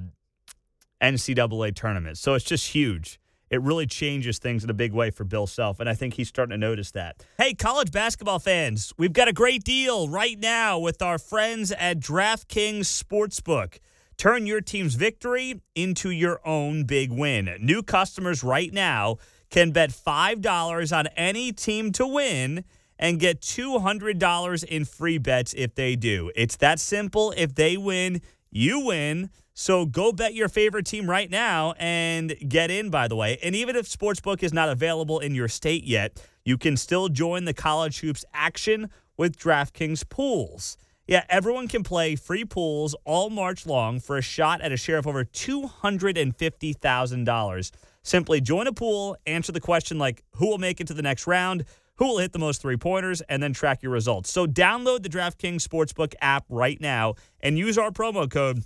NCAA 1.02 1.74
tournament. 1.74 2.18
So 2.18 2.34
it's 2.34 2.44
just 2.44 2.68
huge. 2.68 3.18
it 3.50 3.62
really 3.62 3.86
changes 3.86 4.38
things 4.38 4.62
in 4.64 4.70
a 4.70 4.74
big 4.74 4.92
way 4.92 5.10
for 5.10 5.24
Bill 5.24 5.46
Self. 5.46 5.80
And 5.80 5.88
I 5.88 5.94
think 5.94 6.14
he's 6.14 6.28
starting 6.28 6.50
to 6.50 6.58
notice 6.58 6.90
that. 6.92 7.24
Hey, 7.38 7.54
college 7.54 7.90
basketball 7.90 8.38
fans, 8.38 8.92
we've 8.98 9.12
got 9.12 9.28
a 9.28 9.32
great 9.32 9.64
deal 9.64 10.08
right 10.08 10.38
now 10.38 10.78
with 10.78 11.00
our 11.00 11.18
friends 11.18 11.72
at 11.72 11.98
DraftKings 11.98 12.80
Sportsbook. 12.80 13.78
Turn 14.16 14.46
your 14.46 14.60
team's 14.60 14.96
victory 14.96 15.60
into 15.74 16.10
your 16.10 16.40
own 16.46 16.84
big 16.84 17.10
win. 17.12 17.56
New 17.60 17.82
customers 17.82 18.42
right 18.42 18.72
now 18.72 19.16
can 19.48 19.70
bet 19.70 19.90
$5 19.90 20.96
on 20.96 21.06
any 21.08 21.52
team 21.52 21.92
to 21.92 22.06
win 22.06 22.64
and 22.98 23.20
get 23.20 23.40
$200 23.40 24.64
in 24.64 24.84
free 24.84 25.18
bets 25.18 25.54
if 25.54 25.74
they 25.74 25.94
do. 25.94 26.32
It's 26.34 26.56
that 26.56 26.80
simple. 26.80 27.32
If 27.36 27.54
they 27.54 27.76
win, 27.76 28.20
you 28.50 28.80
win. 28.84 29.30
So 29.60 29.86
go 29.86 30.12
bet 30.12 30.34
your 30.34 30.48
favorite 30.48 30.86
team 30.86 31.10
right 31.10 31.28
now 31.28 31.74
and 31.80 32.32
get 32.48 32.70
in, 32.70 32.90
by 32.90 33.08
the 33.08 33.16
way. 33.16 33.40
And 33.42 33.56
even 33.56 33.74
if 33.74 33.88
Sportsbook 33.88 34.44
is 34.44 34.52
not 34.52 34.68
available 34.68 35.18
in 35.18 35.34
your 35.34 35.48
state 35.48 35.82
yet, 35.82 36.24
you 36.44 36.56
can 36.56 36.76
still 36.76 37.08
join 37.08 37.44
the 37.44 37.52
college 37.52 37.98
hoops 37.98 38.24
action 38.32 38.88
with 39.16 39.36
DraftKings 39.36 40.08
pools. 40.08 40.76
Yeah, 41.08 41.24
everyone 41.28 41.66
can 41.66 41.82
play 41.82 42.14
free 42.14 42.44
pools 42.44 42.94
all 43.04 43.30
March 43.30 43.66
long 43.66 43.98
for 43.98 44.16
a 44.16 44.22
shot 44.22 44.60
at 44.60 44.70
a 44.70 44.76
share 44.76 44.98
of 44.98 45.08
over 45.08 45.24
$250,000. 45.24 47.70
Simply 48.04 48.40
join 48.40 48.68
a 48.68 48.72
pool, 48.72 49.16
answer 49.26 49.50
the 49.50 49.60
question 49.60 49.98
like 49.98 50.22
who 50.34 50.46
will 50.46 50.58
make 50.58 50.80
it 50.80 50.86
to 50.86 50.94
the 50.94 51.02
next 51.02 51.26
round, 51.26 51.64
who 51.96 52.06
will 52.06 52.18
hit 52.18 52.32
the 52.32 52.38
most 52.38 52.62
three 52.62 52.76
pointers, 52.76 53.22
and 53.22 53.42
then 53.42 53.54
track 53.54 53.82
your 53.82 53.90
results. 53.90 54.30
So 54.30 54.46
download 54.46 55.02
the 55.02 55.08
DraftKings 55.08 55.66
Sportsbook 55.66 56.14
app 56.20 56.44
right 56.48 56.80
now 56.80 57.16
and 57.40 57.58
use 57.58 57.76
our 57.76 57.90
promo 57.90 58.30
code 58.30 58.62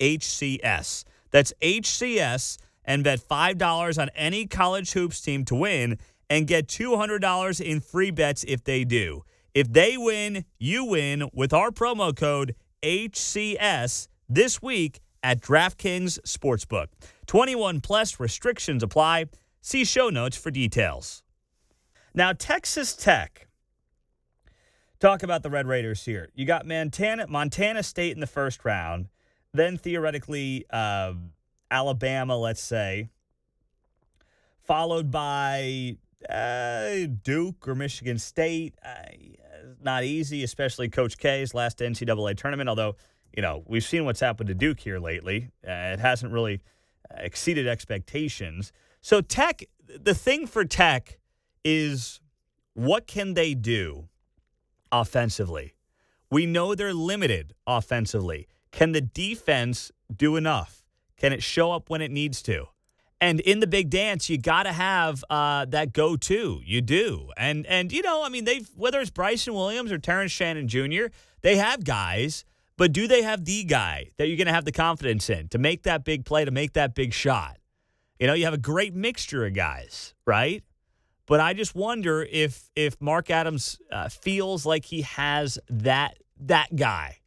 HCS. 0.00 1.04
That's 1.30 1.52
HCS 1.60 2.58
and 2.84 3.04
bet 3.04 3.20
$5 3.20 4.00
on 4.00 4.08
any 4.14 4.46
college 4.46 4.92
hoops 4.92 5.20
team 5.20 5.44
to 5.46 5.54
win 5.54 5.98
and 6.30 6.46
get 6.46 6.68
$200 6.68 7.60
in 7.60 7.80
free 7.80 8.10
bets 8.10 8.44
if 8.44 8.64
they 8.64 8.84
do. 8.84 9.24
If 9.54 9.72
they 9.72 9.96
win, 9.96 10.44
you 10.58 10.84
win 10.84 11.30
with 11.32 11.52
our 11.52 11.70
promo 11.70 12.14
code 12.14 12.54
HCS 12.82 14.08
this 14.28 14.60
week 14.60 15.00
at 15.22 15.40
DraftKings 15.40 16.20
Sportsbook. 16.20 16.86
21 17.26 17.80
plus 17.80 18.20
restrictions 18.20 18.82
apply. 18.82 19.26
See 19.60 19.84
show 19.84 20.08
notes 20.10 20.36
for 20.36 20.50
details. 20.50 21.22
Now, 22.14 22.32
Texas 22.32 22.94
Tech. 22.94 23.48
Talk 25.00 25.22
about 25.22 25.42
the 25.42 25.50
Red 25.50 25.66
Raiders 25.66 26.04
here. 26.04 26.28
You 26.34 26.46
got 26.46 26.66
Montana, 26.66 27.26
Montana 27.26 27.82
State 27.82 28.14
in 28.14 28.20
the 28.20 28.26
first 28.26 28.64
round 28.64 29.08
then 29.56 29.76
theoretically 29.76 30.64
uh, 30.70 31.14
Alabama, 31.70 32.36
let's 32.36 32.62
say, 32.62 33.08
followed 34.62 35.10
by 35.10 35.96
uh, 36.28 37.06
Duke 37.22 37.66
or 37.66 37.74
Michigan 37.74 38.18
State. 38.18 38.74
Uh, 38.84 39.04
not 39.82 40.04
easy, 40.04 40.42
especially 40.42 40.88
Coach 40.88 41.18
K's 41.18 41.54
last 41.54 41.78
NCAA 41.78 42.36
tournament. 42.36 42.68
Although 42.68 42.96
you 43.34 43.42
know 43.42 43.62
we've 43.66 43.84
seen 43.84 44.04
what's 44.04 44.20
happened 44.20 44.48
to 44.48 44.54
Duke 44.54 44.80
here 44.80 44.98
lately, 44.98 45.50
uh, 45.66 45.94
it 45.94 46.00
hasn't 46.00 46.32
really 46.32 46.62
uh, 47.10 47.16
exceeded 47.18 47.66
expectations. 47.66 48.72
So 49.00 49.20
Tech, 49.20 49.64
the 49.86 50.14
thing 50.14 50.46
for 50.46 50.64
Tech 50.64 51.18
is 51.64 52.20
what 52.74 53.06
can 53.06 53.34
they 53.34 53.54
do 53.54 54.08
offensively? 54.92 55.74
We 56.30 56.46
know 56.46 56.74
they're 56.74 56.92
limited 56.94 57.54
offensively. 57.66 58.48
Can 58.76 58.92
the 58.92 59.00
defense 59.00 59.90
do 60.14 60.36
enough? 60.36 60.84
Can 61.16 61.32
it 61.32 61.42
show 61.42 61.72
up 61.72 61.88
when 61.88 62.02
it 62.02 62.10
needs 62.10 62.42
to? 62.42 62.66
And 63.22 63.40
in 63.40 63.60
the 63.60 63.66
big 63.66 63.88
dance, 63.88 64.28
you 64.28 64.36
got 64.36 64.64
to 64.64 64.72
have 64.74 65.24
uh, 65.30 65.64
that 65.70 65.94
go-to. 65.94 66.60
You 66.62 66.82
do, 66.82 67.30
and 67.38 67.64
and 67.64 67.90
you 67.90 68.02
know, 68.02 68.22
I 68.22 68.28
mean, 68.28 68.44
they've 68.44 68.68
whether 68.76 69.00
it's 69.00 69.08
Bryson 69.08 69.54
Williams 69.54 69.90
or 69.90 69.96
Terrence 69.96 70.30
Shannon 70.30 70.68
Jr., 70.68 71.06
they 71.40 71.56
have 71.56 71.84
guys, 71.84 72.44
but 72.76 72.92
do 72.92 73.08
they 73.08 73.22
have 73.22 73.46
the 73.46 73.64
guy 73.64 74.10
that 74.18 74.28
you're 74.28 74.36
going 74.36 74.46
to 74.46 74.52
have 74.52 74.66
the 74.66 74.72
confidence 74.72 75.30
in 75.30 75.48
to 75.48 75.58
make 75.58 75.84
that 75.84 76.04
big 76.04 76.26
play, 76.26 76.44
to 76.44 76.50
make 76.50 76.74
that 76.74 76.94
big 76.94 77.14
shot? 77.14 77.56
You 78.20 78.26
know, 78.26 78.34
you 78.34 78.44
have 78.44 78.52
a 78.52 78.58
great 78.58 78.94
mixture 78.94 79.46
of 79.46 79.54
guys, 79.54 80.12
right? 80.26 80.62
But 81.24 81.40
I 81.40 81.54
just 81.54 81.74
wonder 81.74 82.28
if 82.30 82.70
if 82.76 83.00
Mark 83.00 83.30
Adams 83.30 83.80
uh, 83.90 84.10
feels 84.10 84.66
like 84.66 84.84
he 84.84 85.00
has 85.00 85.58
that 85.70 86.18
that 86.40 86.76
guy 86.76 87.20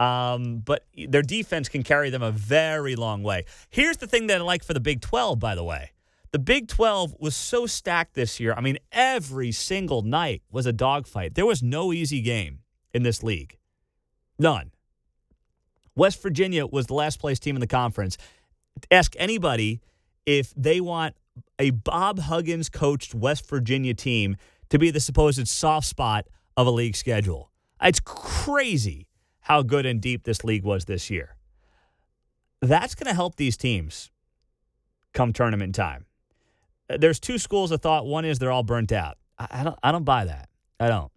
um, 0.00 0.62
but 0.64 0.86
their 0.96 1.22
defense 1.22 1.68
can 1.68 1.82
carry 1.82 2.08
them 2.08 2.22
a 2.22 2.32
very 2.32 2.96
long 2.96 3.22
way. 3.22 3.44
Here's 3.68 3.98
the 3.98 4.06
thing 4.06 4.26
that 4.28 4.40
I 4.40 4.44
like 4.44 4.64
for 4.64 4.72
the 4.72 4.80
Big 4.80 5.02
12, 5.02 5.38
by 5.38 5.54
the 5.54 5.62
way. 5.62 5.92
The 6.32 6.38
Big 6.38 6.68
12 6.68 7.16
was 7.18 7.36
so 7.36 7.66
stacked 7.66 8.14
this 8.14 8.40
year. 8.40 8.54
I 8.56 8.62
mean, 8.62 8.78
every 8.92 9.52
single 9.52 10.00
night 10.02 10.42
was 10.50 10.64
a 10.64 10.72
dogfight. 10.72 11.34
There 11.34 11.44
was 11.44 11.62
no 11.62 11.92
easy 11.92 12.22
game 12.22 12.60
in 12.94 13.02
this 13.02 13.22
league. 13.22 13.58
None. 14.38 14.70
West 15.94 16.22
Virginia 16.22 16.66
was 16.66 16.86
the 16.86 16.94
last 16.94 17.20
place 17.20 17.38
team 17.38 17.56
in 17.56 17.60
the 17.60 17.66
conference. 17.66 18.16
Ask 18.90 19.14
anybody 19.18 19.80
if 20.24 20.54
they 20.56 20.80
want 20.80 21.14
a 21.58 21.70
Bob 21.70 22.20
Huggins 22.20 22.70
coached 22.70 23.14
West 23.14 23.46
Virginia 23.46 23.92
team 23.92 24.36
to 24.70 24.78
be 24.78 24.90
the 24.90 25.00
supposed 25.00 25.46
soft 25.46 25.86
spot 25.86 26.26
of 26.56 26.66
a 26.66 26.70
league 26.70 26.96
schedule. 26.96 27.50
It's 27.82 28.00
crazy 28.00 29.08
how 29.40 29.62
good 29.62 29.86
and 29.86 30.00
deep 30.00 30.24
this 30.24 30.44
league 30.44 30.64
was 30.64 30.84
this 30.84 31.10
year. 31.10 31.36
That's 32.60 32.94
going 32.94 33.06
to 33.06 33.14
help 33.14 33.36
these 33.36 33.56
teams 33.56 34.10
come 35.14 35.32
tournament 35.32 35.74
time. 35.74 36.06
Uh, 36.88 36.98
there's 36.98 37.18
two 37.18 37.38
schools 37.38 37.70
of 37.70 37.80
thought. 37.80 38.06
One 38.06 38.24
is 38.24 38.38
they're 38.38 38.52
all 38.52 38.62
burnt 38.62 38.92
out. 38.92 39.16
I, 39.38 39.64
don't. 39.64 39.78
I 39.82 39.92
don't 39.92 40.04
buy 40.04 40.26
that. 40.26 40.50
I 40.78 40.88
don't. 40.88 41.10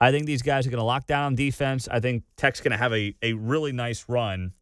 I 0.00 0.12
think 0.12 0.26
these 0.26 0.42
guys 0.42 0.66
are 0.66 0.70
going 0.70 0.78
to 0.78 0.84
lock 0.84 1.06
down 1.06 1.24
on 1.24 1.34
defense. 1.34 1.88
I 1.90 1.98
think 1.98 2.22
Tech's 2.36 2.60
going 2.60 2.70
to 2.70 2.78
have 2.78 2.92
a, 2.92 3.16
a 3.20 3.32
really 3.32 3.72
nice 3.72 4.04
run. 4.08 4.52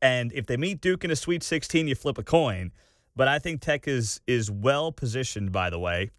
And 0.00 0.32
if 0.32 0.46
they 0.46 0.56
meet 0.56 0.80
Duke 0.80 1.02
in 1.02 1.10
a 1.10 1.16
Sweet 1.16 1.42
16, 1.42 1.88
you 1.88 1.96
flip 1.96 2.18
a 2.18 2.22
coin. 2.22 2.70
But 3.16 3.26
I 3.26 3.38
think 3.38 3.60
Tech 3.60 3.88
is 3.88 4.20
is 4.26 4.50
well 4.50 4.92
positioned, 4.92 5.50
by 5.50 5.70
the 5.70 5.78
way. 5.78 6.10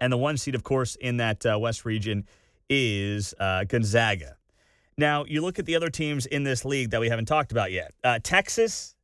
And 0.00 0.12
the 0.12 0.16
one 0.16 0.36
seed, 0.36 0.54
of 0.54 0.64
course, 0.64 0.96
in 0.96 1.18
that 1.18 1.44
uh, 1.44 1.58
West 1.58 1.84
region 1.84 2.26
is 2.68 3.34
uh, 3.38 3.64
Gonzaga. 3.64 4.36
Now, 4.98 5.24
you 5.24 5.40
look 5.40 5.58
at 5.58 5.66
the 5.66 5.76
other 5.76 5.88
teams 5.88 6.26
in 6.26 6.44
this 6.44 6.64
league 6.64 6.90
that 6.90 7.00
we 7.00 7.08
haven't 7.08 7.26
talked 7.26 7.52
about 7.52 7.72
yet. 7.72 7.92
Uh, 8.04 8.18
Texas 8.22 8.94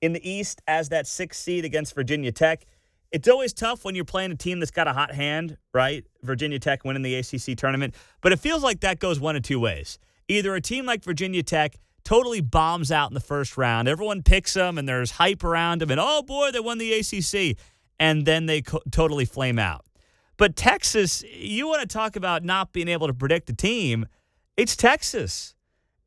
in 0.00 0.12
the 0.12 0.28
East 0.28 0.60
as 0.66 0.90
that 0.90 1.06
sixth 1.06 1.42
seed 1.42 1.64
against 1.64 1.94
Virginia 1.94 2.32
Tech. 2.32 2.64
It's 3.10 3.28
always 3.28 3.54
tough 3.54 3.84
when 3.84 3.94
you're 3.94 4.04
playing 4.04 4.32
a 4.32 4.36
team 4.36 4.60
that's 4.60 4.70
got 4.70 4.86
a 4.86 4.92
hot 4.92 5.14
hand, 5.14 5.56
right? 5.72 6.04
Virginia 6.22 6.58
Tech 6.58 6.84
winning 6.84 7.02
the 7.02 7.14
ACC 7.14 7.56
tournament. 7.56 7.94
But 8.20 8.32
it 8.32 8.38
feels 8.38 8.62
like 8.62 8.80
that 8.80 8.98
goes 8.98 9.18
one 9.18 9.34
of 9.36 9.42
two 9.42 9.58
ways. 9.58 9.98
Either 10.28 10.54
a 10.54 10.60
team 10.60 10.84
like 10.84 11.02
Virginia 11.02 11.42
Tech 11.42 11.78
totally 12.04 12.42
bombs 12.42 12.92
out 12.92 13.10
in 13.10 13.14
the 13.14 13.20
first 13.20 13.56
round, 13.56 13.88
everyone 13.88 14.22
picks 14.22 14.54
them, 14.54 14.76
and 14.76 14.86
there's 14.86 15.12
hype 15.12 15.42
around 15.42 15.80
them, 15.80 15.90
and 15.90 16.00
oh 16.00 16.22
boy, 16.22 16.50
they 16.50 16.60
won 16.60 16.78
the 16.78 16.92
ACC. 16.92 17.56
And 17.98 18.26
then 18.26 18.46
they 18.46 18.62
co- 18.62 18.82
totally 18.92 19.24
flame 19.24 19.58
out. 19.58 19.84
But 20.36 20.54
Texas, 20.54 21.24
you 21.24 21.66
want 21.66 21.80
to 21.80 21.86
talk 21.86 22.14
about 22.14 22.44
not 22.44 22.72
being 22.72 22.88
able 22.88 23.08
to 23.08 23.14
predict 23.14 23.50
a 23.50 23.54
team. 23.54 24.06
It's 24.58 24.74
Texas. 24.74 25.54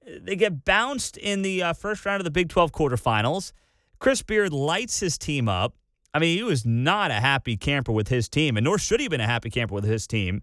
They 0.05 0.35
get 0.35 0.65
bounced 0.65 1.15
in 1.15 1.41
the 1.41 1.63
uh, 1.63 1.71
first 1.71 2.05
round 2.05 2.19
of 2.19 2.25
the 2.25 2.31
Big 2.31 2.49
12 2.49 2.73
quarterfinals. 2.73 3.53
Chris 3.97 4.21
Beard 4.21 4.51
lights 4.51 4.99
his 4.99 5.17
team 5.17 5.47
up. 5.47 5.73
I 6.13 6.19
mean, 6.19 6.37
he 6.37 6.43
was 6.43 6.65
not 6.65 7.11
a 7.11 7.21
happy 7.21 7.55
camper 7.55 7.93
with 7.93 8.09
his 8.09 8.27
team, 8.27 8.57
and 8.57 8.65
nor 8.65 8.77
should 8.77 8.99
he 8.99 9.05
have 9.05 9.11
been 9.11 9.21
a 9.21 9.25
happy 9.25 9.49
camper 9.49 9.73
with 9.73 9.85
his 9.85 10.05
team 10.05 10.41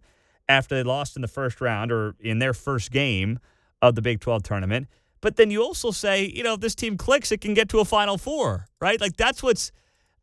after 0.49 0.75
they 0.75 0.83
lost 0.83 1.17
in 1.17 1.23
the 1.23 1.29
first 1.29 1.61
round 1.61 1.93
or 1.93 2.15
in 2.19 2.38
their 2.38 2.55
first 2.55 2.91
game 2.91 3.41
of 3.83 3.95
the 3.95 4.00
Big 4.00 4.21
12 4.21 4.43
tournament. 4.43 4.87
But 5.21 5.37
then 5.37 5.50
you 5.50 5.62
also 5.62 5.91
say, 5.91 6.33
you 6.35 6.43
know, 6.43 6.55
if 6.55 6.61
this 6.61 6.75
team 6.75 6.97
clicks, 6.97 7.31
it 7.31 7.43
can 7.43 7.53
get 7.53 7.69
to 7.69 7.81
a 7.81 7.85
Final 7.85 8.17
Four, 8.17 8.69
right? 8.81 8.99
Like 8.99 9.19
that's 9.19 9.43
what's 9.43 9.71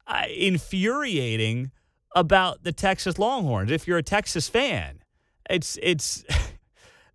uh, 0.08 0.24
infuriating 0.36 1.70
about 2.16 2.64
the 2.64 2.72
Texas 2.72 3.20
Longhorns. 3.20 3.70
If 3.70 3.88
you're 3.88 4.00
a 4.00 4.04
Texas 4.04 4.50
fan, 4.50 5.04
it's 5.48 5.78
it's 5.84 6.24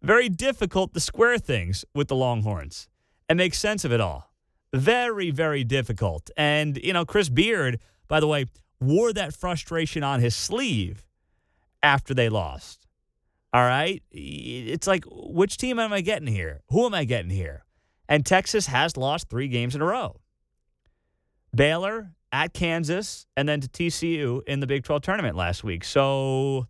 very 0.03 0.29
difficult 0.29 0.95
to 0.95 1.01
square 1.01 1.39
things 1.39 1.85
with 1.95 2.09
the 2.09 2.17
Longhorns 2.17 2.89
and 3.29 3.37
make 3.37 3.55
sense 3.55 3.85
of 3.85 3.93
it 3.93 4.01
all. 4.01 4.33
Very, 4.73 5.31
very 5.31 5.65
difficult. 5.65 6.31
And, 6.37 6.79
you 6.83 6.93
know, 6.93 7.05
Chris 7.05 7.29
Beard, 7.29 7.81
by 8.09 8.21
the 8.21 8.27
way, 8.27 8.47
wore 8.81 9.13
that 9.13 9.35
frustration 9.35 10.03
on 10.03 10.21
his 10.21 10.35
sleeve 10.35 11.07
after 11.83 12.15
they 12.15 12.29
lost. 12.29 12.87
All 13.53 13.63
right. 13.63 14.03
It's 14.13 14.87
like, 14.87 15.05
which 15.11 15.57
team 15.57 15.79
am 15.79 15.93
I 15.93 16.01
getting 16.03 16.29
here? 16.29 16.61
Who 16.69 16.87
am 16.87 16.95
I 16.95 17.05
getting 17.05 17.31
here? 17.31 17.65
And 18.09 18.25
Texas 18.25 18.67
has 18.67 18.97
lost 18.97 19.29
three 19.29 19.49
games 19.49 19.75
in 19.75 19.83
a 19.83 19.87
row 19.87 20.21
Baylor, 21.55 22.13
at 22.33 22.53
Kansas, 22.53 23.27
and 23.37 23.49
then 23.49 23.61
to 23.61 23.69
TCU 23.69 24.43
in 24.47 24.61
the 24.61 24.67
Big 24.67 24.85
12 24.85 25.03
tournament 25.03 25.37
last 25.37 25.65
week. 25.65 25.85
So 25.85 26.67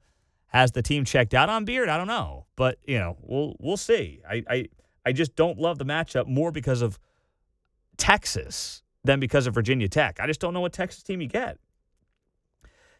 has 0.50 0.72
the 0.72 0.82
team 0.82 1.04
checked 1.04 1.32
out 1.32 1.48
on 1.48 1.64
Beard? 1.64 1.88
I 1.88 1.96
don't 1.96 2.06
know, 2.06 2.46
but 2.56 2.78
you 2.84 2.98
know, 2.98 3.16
we'll 3.22 3.56
we'll 3.58 3.76
see. 3.76 4.20
I 4.28 4.44
I, 4.48 4.68
I 5.06 5.12
just 5.12 5.34
don't 5.36 5.58
love 5.58 5.78
the 5.78 5.84
matchup 5.84 6.26
more 6.26 6.52
because 6.52 6.82
of 6.82 6.98
Texas 7.96 8.82
than 9.04 9.20
because 9.20 9.46
of 9.46 9.54
Virginia 9.54 9.88
Tech. 9.88 10.18
I 10.20 10.26
just 10.26 10.40
don't 10.40 10.52
know 10.52 10.60
what 10.60 10.72
Texas 10.72 11.02
team 11.02 11.20
you 11.20 11.28
get. 11.28 11.58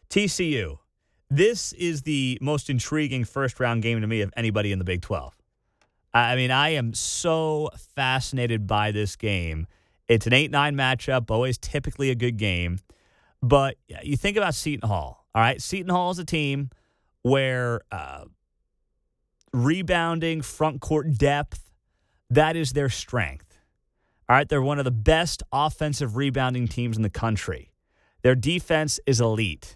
TCU. 0.09 0.77
This 1.29 1.71
is 1.73 2.01
the 2.01 2.37
most 2.41 2.69
intriguing 2.69 3.23
first 3.23 3.59
round 3.59 3.83
game 3.83 4.01
to 4.01 4.07
me 4.07 4.21
of 4.21 4.33
anybody 4.35 4.71
in 4.71 4.79
the 4.79 4.85
Big 4.85 5.01
12. 5.01 5.37
I 6.13 6.35
mean, 6.35 6.51
I 6.51 6.69
am 6.69 6.93
so 6.93 7.69
fascinated 7.95 8.67
by 8.67 8.91
this 8.91 9.15
game. 9.15 9.67
It's 10.09 10.27
an 10.27 10.33
8 10.33 10.51
9 10.51 10.75
matchup, 10.75 11.31
always 11.31 11.57
typically 11.57 12.09
a 12.09 12.15
good 12.15 12.37
game. 12.37 12.79
But 13.41 13.77
you 14.03 14.17
think 14.17 14.37
about 14.37 14.55
Seton 14.55 14.87
Hall, 14.87 15.25
all 15.33 15.41
right? 15.41 15.61
Seton 15.61 15.89
Hall 15.89 16.11
is 16.11 16.19
a 16.19 16.25
team 16.25 16.69
where 17.23 17.81
uh, 17.91 18.25
rebounding, 19.53 20.41
front 20.41 20.81
court 20.81 21.17
depth, 21.17 21.71
that 22.29 22.55
is 22.55 22.73
their 22.73 22.89
strength. 22.89 23.59
All 24.29 24.35
right, 24.35 24.47
they're 24.47 24.61
one 24.61 24.79
of 24.79 24.85
the 24.85 24.91
best 24.91 25.43
offensive 25.51 26.15
rebounding 26.15 26.67
teams 26.67 26.95
in 26.95 27.03
the 27.03 27.09
country. 27.09 27.71
Their 28.21 28.35
defense 28.35 28.99
is 29.05 29.19
elite. 29.19 29.75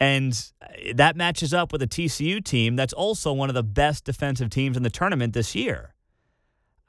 And 0.00 0.52
that 0.94 1.16
matches 1.16 1.52
up 1.52 1.72
with 1.72 1.82
a 1.82 1.86
TCU 1.86 2.44
team 2.44 2.76
that's 2.76 2.92
also 2.92 3.32
one 3.32 3.48
of 3.48 3.54
the 3.54 3.64
best 3.64 4.04
defensive 4.04 4.50
teams 4.50 4.76
in 4.76 4.82
the 4.82 4.90
tournament 4.90 5.32
this 5.32 5.54
year. 5.54 5.94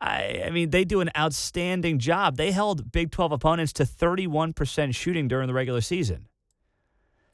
I, 0.01 0.43
I, 0.45 0.49
mean, 0.51 0.69
they 0.69 0.85
do 0.85 1.01
an 1.01 1.09
outstanding 1.17 1.99
job. 1.99 2.37
They 2.37 2.51
held 2.51 2.91
Big 2.91 3.11
12 3.11 3.31
opponents 3.33 3.73
to 3.73 3.83
31% 3.83 4.95
shooting 4.95 5.27
during 5.27 5.47
the 5.47 5.53
regular 5.53 5.81
season. 5.81 6.27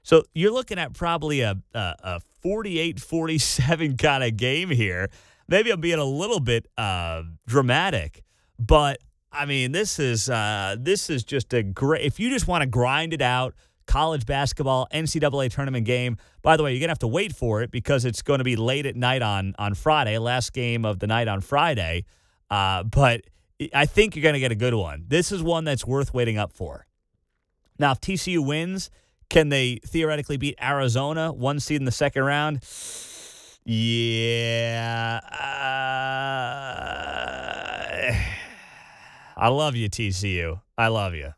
So 0.05 0.21
you're 0.35 0.51
looking 0.51 0.77
at 0.77 0.93
probably 0.93 1.41
a, 1.41 1.57
a, 1.73 2.19
48 2.43 2.99
47 2.99 3.97
kind 3.97 4.23
of 4.23 4.37
game 4.37 4.69
here. 4.69 5.09
Maybe 5.47 5.71
I'm 5.71 5.81
being 5.81 5.97
a 5.97 6.05
little 6.05 6.39
bit 6.39 6.67
uh, 6.77 7.23
dramatic, 7.47 8.23
but 8.59 8.99
I 9.31 9.47
mean, 9.47 9.71
this 9.71 9.97
is 9.97 10.29
uh, 10.29 10.75
this 10.79 11.09
is 11.09 11.23
just 11.23 11.53
a 11.55 11.63
great. 11.63 12.05
If 12.05 12.19
you 12.19 12.29
just 12.29 12.47
want 12.47 12.61
to 12.61 12.67
grind 12.67 13.13
it 13.13 13.21
out, 13.21 13.55
college 13.87 14.27
basketball 14.27 14.87
NCAA 14.93 15.51
tournament 15.51 15.87
game. 15.87 16.17
By 16.43 16.55
the 16.55 16.61
way, 16.61 16.73
you're 16.73 16.81
gonna 16.81 16.91
have 16.91 16.99
to 16.99 17.07
wait 17.07 17.35
for 17.35 17.63
it 17.63 17.71
because 17.71 18.05
it's 18.05 18.21
going 18.21 18.37
to 18.37 18.43
be 18.43 18.55
late 18.55 18.85
at 18.85 18.95
night 18.95 19.23
on 19.23 19.55
on 19.57 19.73
Friday, 19.73 20.19
last 20.19 20.53
game 20.53 20.85
of 20.85 20.99
the 20.99 21.07
night 21.07 21.27
on 21.27 21.41
Friday. 21.41 22.05
Uh, 22.51 22.83
but 22.83 23.21
I 23.73 23.87
think 23.87 24.15
you're 24.15 24.23
going 24.23 24.33
to 24.33 24.39
get 24.39 24.51
a 24.51 24.55
good 24.55 24.75
one. 24.75 25.05
This 25.07 25.31
is 25.31 25.41
one 25.41 25.63
that's 25.63 25.85
worth 25.85 26.13
waiting 26.13 26.37
up 26.37 26.53
for. 26.53 26.85
Now, 27.79 27.91
if 27.91 28.01
TCU 28.01 28.45
wins, 28.45 28.89
can 29.29 29.49
they 29.49 29.79
theoretically 29.85 30.37
beat 30.37 30.55
Arizona, 30.61 31.31
one 31.31 31.59
seed 31.59 31.81
in 31.81 31.85
the 31.85 31.91
second 31.91 32.23
round? 32.23 32.61
Yeah. 33.65 35.21
Uh, 35.23 35.35
I 39.37 39.47
love 39.49 39.75
you, 39.75 39.89
TCU. 39.89 40.61
I 40.77 40.87
love 40.87 41.13
you. 41.15 41.33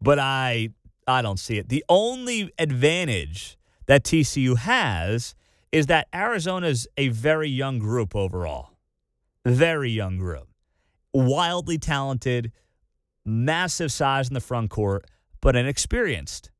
But 0.00 0.18
I 0.18 0.70
I 1.06 1.22
don't 1.22 1.38
see 1.38 1.58
it. 1.58 1.68
The 1.68 1.84
only 1.88 2.52
advantage 2.58 3.56
that 3.86 4.04
TCU 4.04 4.56
has 4.58 5.34
is 5.70 5.86
that 5.86 6.08
Arizona's 6.14 6.86
a 6.96 7.08
very 7.08 7.48
young 7.48 7.78
group 7.78 8.14
overall. 8.14 8.70
Very 9.44 9.90
young 9.90 10.18
group. 10.18 10.48
Wildly 11.14 11.78
talented, 11.78 12.52
massive 13.24 13.90
size 13.90 14.28
in 14.28 14.34
the 14.34 14.40
front 14.40 14.70
court, 14.70 15.06
but 15.42 15.54
inexperienced. 15.54 16.50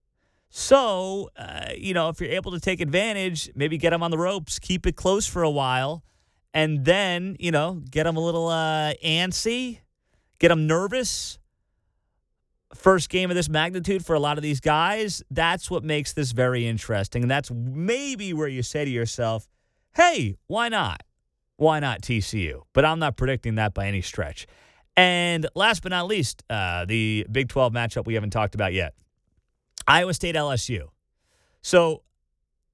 So, 0.51 1.31
uh, 1.35 1.71
you 1.75 1.95
know, 1.95 2.11
if 2.11 2.21
you're 2.21 2.31
able 2.31 2.53
to 2.53 2.61
take 2.61 2.83
advantage, 2.83 3.51
maybe 3.55 3.79
get 3.79 3.91
them 3.91 4.03
on 4.03 4.11
the 4.11 4.19
ropes, 4.19 4.59
keep 4.59 4.87
it 4.87 4.97
close 4.97 5.27
for 5.27 5.43
a 5.43 5.49
while, 5.51 6.05
and 6.53 6.85
then, 6.85 7.37
you 7.41 7.51
know, 7.51 7.83
get 7.91 8.05
them 8.05 8.19
a 8.19 8.21
little 8.21 8.49
uh, 8.49 8.93
antsy, 9.03 9.79
get 10.39 10.49
them 10.49 10.67
nervous. 10.67 11.39
First 12.75 13.09
game 13.09 13.31
of 13.31 13.37
this 13.37 13.49
magnitude 13.49 14.05
for 14.05 14.15
a 14.15 14.21
lot 14.21 14.37
of 14.37 14.43
these 14.43 14.61
guys, 14.61 15.23
that's 15.31 15.71
what 15.71 15.85
makes 15.85 16.13
this 16.13 16.33
very 16.33 16.67
interesting. 16.67 17.23
And 17.23 17.31
that's 17.31 17.51
maybe 17.51 18.35
where 18.35 18.49
you 18.49 18.63
say 18.63 18.85
to 18.85 18.91
yourself, 18.91 19.49
hey, 19.95 20.37
why 20.49 20.69
not? 20.69 21.03
why 21.63 21.79
not 21.81 22.03
TCU? 22.03 22.63
But 22.73 22.85
I'm 22.85 22.99
not 22.99 23.17
predicting 23.17 23.55
that 23.55 23.73
by 23.73 23.87
any 23.87 24.03
stretch. 24.03 24.47
And 24.97 25.47
last 25.55 25.83
but 25.83 25.91
not 25.91 26.07
least, 26.07 26.43
uh, 26.51 26.85
the 26.85 27.27
Big 27.31 27.49
12 27.49 27.73
matchup 27.73 28.07
we 28.07 28.15
haven't 28.15 28.31
talked 28.31 28.55
about 28.55 28.73
yet 28.73 28.95
Iowa 29.87 30.15
State 30.15 30.35
LSU. 30.35 30.89
So 31.63 32.03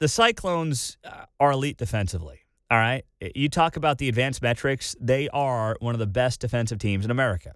the 0.01 0.09
Cyclones 0.09 0.97
uh, 1.05 1.25
are 1.39 1.53
elite 1.53 1.77
defensively. 1.77 2.41
All 2.71 2.79
right. 2.79 3.05
You 3.35 3.49
talk 3.49 3.77
about 3.77 3.99
the 3.99 4.09
advanced 4.09 4.43
metrics, 4.43 4.95
they 5.01 5.29
are 5.31 5.77
one 5.81 5.95
of 5.95 5.99
the 5.99 6.07
best 6.07 6.41
defensive 6.41 6.79
teams 6.79 7.05
in 7.05 7.11
America. 7.11 7.55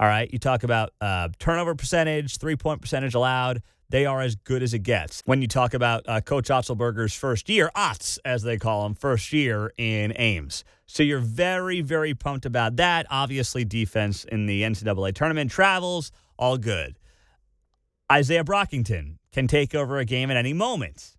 All 0.00 0.06
right. 0.08 0.32
You 0.32 0.38
talk 0.38 0.62
about 0.62 0.92
uh, 1.00 1.28
turnover 1.38 1.74
percentage, 1.74 2.38
three 2.38 2.56
point 2.56 2.80
percentage 2.80 3.14
allowed 3.14 3.62
they 3.90 4.06
are 4.06 4.20
as 4.20 4.34
good 4.36 4.62
as 4.62 4.74
it 4.74 4.80
gets. 4.80 5.22
When 5.24 5.40
you 5.40 5.48
talk 5.48 5.74
about 5.74 6.04
uh, 6.06 6.20
Coach 6.20 6.48
Otzelberger's 6.48 7.14
first 7.14 7.48
year, 7.48 7.70
OTS, 7.74 8.18
as 8.24 8.42
they 8.42 8.58
call 8.58 8.84
him, 8.86 8.94
first 8.94 9.32
year 9.32 9.72
in 9.78 10.12
Ames. 10.16 10.64
So 10.86 11.02
you're 11.02 11.20
very, 11.20 11.80
very 11.80 12.14
pumped 12.14 12.46
about 12.46 12.76
that. 12.76 13.06
Obviously, 13.10 13.64
defense 13.64 14.24
in 14.24 14.46
the 14.46 14.62
NCAA 14.62 15.14
tournament 15.14 15.50
travels, 15.50 16.12
all 16.38 16.58
good. 16.58 16.98
Izaiah 18.10 18.44
Brockington 18.44 19.16
can 19.32 19.46
take 19.46 19.74
over 19.74 19.98
a 19.98 20.04
game 20.04 20.30
at 20.30 20.36
any 20.36 20.52
moment. 20.52 21.14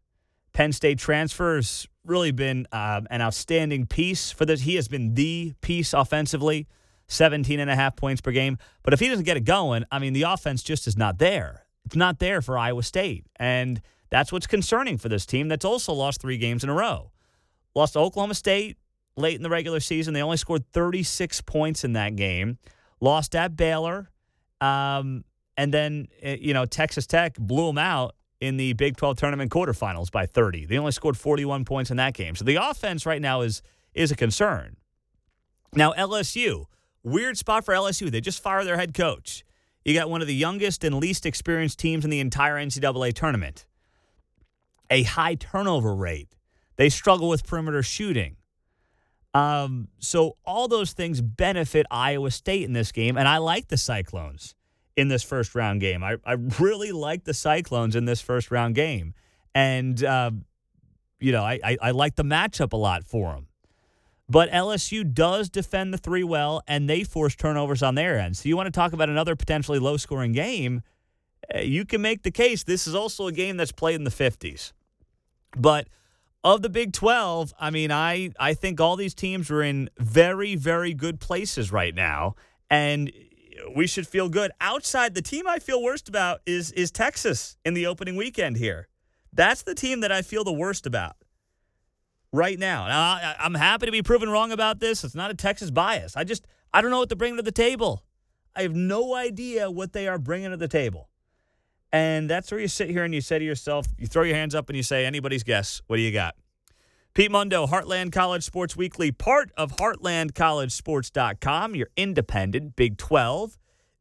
Penn 0.53 0.71
State 0.71 0.97
transfers 0.97 1.87
really 2.03 2.31
been 2.31 2.67
uh, 2.71 3.01
an 3.09 3.21
outstanding 3.21 3.85
piece 3.85 4.31
for 4.31 4.45
this. 4.45 4.61
He 4.61 4.75
has 4.75 4.87
been 4.87 5.13
the 5.13 5.53
piece 5.61 5.93
offensively, 5.93 6.67
17 7.07 7.59
and 7.59 7.69
a 7.69 7.75
half 7.75 7.95
points 7.95 8.21
per 8.21 8.31
game. 8.31 8.57
But 8.83 8.93
if 8.93 8.99
he 8.99 9.07
doesn't 9.07 9.25
get 9.25 9.37
it 9.37 9.45
going, 9.45 9.85
I 9.91 9.99
mean, 9.99 10.13
the 10.13 10.23
offense 10.23 10.63
just 10.63 10.87
is 10.87 10.97
not 10.97 11.19
there. 11.19 11.65
It's 11.89 11.95
not 11.95 12.19
there 12.19 12.39
for 12.43 12.55
Iowa 12.55 12.83
State. 12.83 13.25
And 13.37 13.81
that's 14.11 14.31
what's 14.31 14.45
concerning 14.45 14.99
for 14.99 15.09
this 15.09 15.25
team 15.25 15.47
that's 15.47 15.65
also 15.65 15.91
lost 15.91 16.21
three 16.21 16.37
games 16.37 16.63
in 16.63 16.69
a 16.69 16.73
row. 16.75 17.11
Lost 17.73 17.97
Oklahoma 17.97 18.35
State 18.35 18.77
late 19.17 19.37
in 19.37 19.41
the 19.41 19.49
regular 19.49 19.79
season. 19.79 20.13
They 20.13 20.21
only 20.21 20.37
scored 20.37 20.71
36 20.71 21.41
points 21.41 21.83
in 21.83 21.93
that 21.93 22.15
game. 22.15 22.59
Lost 23.01 23.35
at 23.35 23.57
Baylor. 23.57 24.11
Um, 24.61 25.23
and 25.57 25.73
then, 25.73 26.09
eh, 26.21 26.37
you 26.39 26.53
know, 26.53 26.67
Texas 26.67 27.07
Tech 27.07 27.33
blew 27.39 27.65
them 27.65 27.79
out 27.79 28.13
in 28.39 28.57
the 28.57 28.73
Big 28.73 28.95
12 28.95 29.17
tournament 29.17 29.49
quarterfinals 29.49 30.11
by 30.11 30.27
30. 30.27 30.67
They 30.67 30.77
only 30.77 30.91
scored 30.91 31.17
41 31.17 31.65
points 31.65 31.89
in 31.89 31.97
that 31.97 32.13
game. 32.13 32.35
So 32.35 32.45
the 32.45 32.57
offense 32.57 33.07
right 33.07 33.21
now 33.21 33.41
is 33.41 33.63
is 33.95 34.11
a 34.11 34.15
concern. 34.15 34.75
Now 35.73 35.93
LSU, 35.93 36.65
weird 37.01 37.35
spot 37.35 37.65
for 37.65 37.73
LSU. 37.73 38.11
They 38.11 38.21
just 38.21 38.43
fired 38.43 38.67
their 38.67 38.77
head 38.77 38.93
coach. 38.93 39.43
You 39.89 39.95
got 39.95 40.07
one 40.07 40.21
of 40.21 40.27
the 40.27 40.35
youngest 40.35 40.83
and 40.83 40.93
least 40.93 41.25
experienced 41.25 41.79
teams 41.79 42.03
in 42.03 42.11
the 42.11 42.19
entire 42.19 42.57
NCAA 42.57 43.11
tournament. 43.11 43.65
A 44.91 45.01
high 45.01 45.33
turnover 45.33 45.95
rate. 45.95 46.35
They 46.75 46.89
struggle 46.89 47.27
with 47.27 47.43
perimeter 47.43 47.81
shooting. 47.81 48.35
Um, 49.33 49.87
so 49.97 50.37
all 50.45 50.67
those 50.67 50.93
things 50.93 51.21
benefit 51.21 51.87
Iowa 51.89 52.29
State 52.29 52.65
in 52.65 52.73
this 52.73 52.91
game, 52.91 53.17
and 53.17 53.27
I 53.27 53.39
like 53.39 53.69
the 53.69 53.77
Cyclones 53.77 54.53
in 54.95 55.07
this 55.07 55.23
first 55.23 55.55
round 55.55 55.81
game. 55.81 56.03
I, 56.03 56.17
I 56.23 56.33
really 56.59 56.91
like 56.91 57.23
the 57.23 57.33
Cyclones 57.33 57.95
in 57.95 58.05
this 58.05 58.21
first 58.21 58.51
round 58.51 58.75
game, 58.75 59.15
and 59.55 60.03
uh, 60.03 60.29
you 61.19 61.31
know 61.31 61.41
I, 61.41 61.59
I, 61.63 61.77
I 61.81 61.91
like 61.91 62.15
the 62.15 62.23
matchup 62.23 62.73
a 62.73 62.77
lot 62.77 63.05
for 63.05 63.33
them. 63.33 63.47
But 64.29 64.51
LSU 64.51 65.11
does 65.11 65.49
defend 65.49 65.91
the 65.91 65.97
three 65.97 66.23
well, 66.23 66.61
and 66.67 66.87
they 66.87 67.03
force 67.03 67.35
turnovers 67.35 67.81
on 67.81 67.95
their 67.95 68.19
end. 68.19 68.37
So 68.37 68.47
you 68.47 68.55
want 68.55 68.67
to 68.67 68.71
talk 68.71 68.93
about 68.93 69.09
another 69.09 69.35
potentially 69.35 69.79
low 69.79 69.97
scoring 69.97 70.33
game? 70.33 70.83
Eh, 71.51 71.61
you 71.61 71.83
can 71.83 72.01
make 72.01 72.21
the 72.21 72.31
case 72.31 72.63
this 72.63 72.85
is 72.85 72.93
also 72.93 73.25
a 73.25 73.31
game 73.31 73.57
that's 73.57 73.71
played 73.71 73.95
in 73.95 74.03
the 74.03 74.11
50s. 74.11 74.71
But 75.57 75.87
of 76.43 76.61
the 76.61 76.69
Big 76.69 76.93
12, 76.93 77.55
I 77.59 77.71
mean, 77.71 77.91
I, 77.91 78.29
I 78.39 78.53
think 78.53 78.79
all 78.79 78.95
these 78.95 79.15
teams 79.15 79.49
are 79.49 79.63
in 79.63 79.89
very, 79.97 80.55
very 80.55 80.93
good 80.93 81.19
places 81.19 81.71
right 81.71 81.95
now. 81.95 82.35
And 82.69 83.11
we 83.75 83.87
should 83.87 84.07
feel 84.07 84.29
good. 84.29 84.51
Outside, 84.61 85.15
the 85.15 85.23
team 85.23 85.47
I 85.47 85.57
feel 85.57 85.81
worst 85.81 86.07
about 86.07 86.41
is, 86.45 86.71
is 86.73 86.91
Texas 86.91 87.57
in 87.65 87.73
the 87.73 87.87
opening 87.87 88.15
weekend 88.15 88.57
here. 88.57 88.87
That's 89.33 89.63
the 89.63 89.73
team 89.73 90.01
that 90.01 90.11
I 90.11 90.21
feel 90.21 90.43
the 90.43 90.53
worst 90.53 90.85
about 90.85 91.15
right 92.31 92.57
now. 92.57 92.87
Now, 92.87 93.01
I, 93.01 93.35
I'm 93.39 93.53
happy 93.53 93.85
to 93.85 93.91
be 93.91 94.01
proven 94.01 94.29
wrong 94.29 94.51
about 94.51 94.79
this. 94.79 95.03
It's 95.03 95.15
not 95.15 95.31
a 95.31 95.33
Texas 95.33 95.71
bias. 95.71 96.15
I 96.15 96.23
just, 96.23 96.45
I 96.73 96.81
don't 96.81 96.91
know 96.91 96.99
what 96.99 97.09
they're 97.09 97.15
bringing 97.15 97.37
to 97.37 97.43
the 97.43 97.51
table. 97.51 98.03
I 98.55 98.63
have 98.63 98.75
no 98.75 99.15
idea 99.15 99.69
what 99.71 99.93
they 99.93 100.07
are 100.07 100.17
bringing 100.17 100.51
to 100.51 100.57
the 100.57 100.67
table. 100.67 101.09
And 101.91 102.29
that's 102.29 102.51
where 102.51 102.59
you 102.59 102.67
sit 102.67 102.89
here 102.89 103.03
and 103.03 103.13
you 103.13 103.21
say 103.21 103.39
to 103.39 103.45
yourself, 103.45 103.87
you 103.97 104.05
throw 104.07 104.23
your 104.23 104.35
hands 104.35 104.53
up 104.53 104.69
and 104.69 104.77
you 104.77 104.83
say, 104.83 105.05
anybody's 105.05 105.43
guess. 105.43 105.81
What 105.87 105.95
do 105.95 106.01
you 106.03 106.11
got? 106.11 106.35
Pete 107.15 107.31
Mundo, 107.31 107.65
Heartland 107.65 108.11
College 108.11 108.43
Sports 108.43 108.77
Weekly, 108.77 109.11
part 109.11 109.51
of 109.57 109.77
heartlandcollegesports.com, 109.77 111.75
your 111.75 111.89
independent 111.97 112.75
Big 112.75 112.97
12 112.97 113.57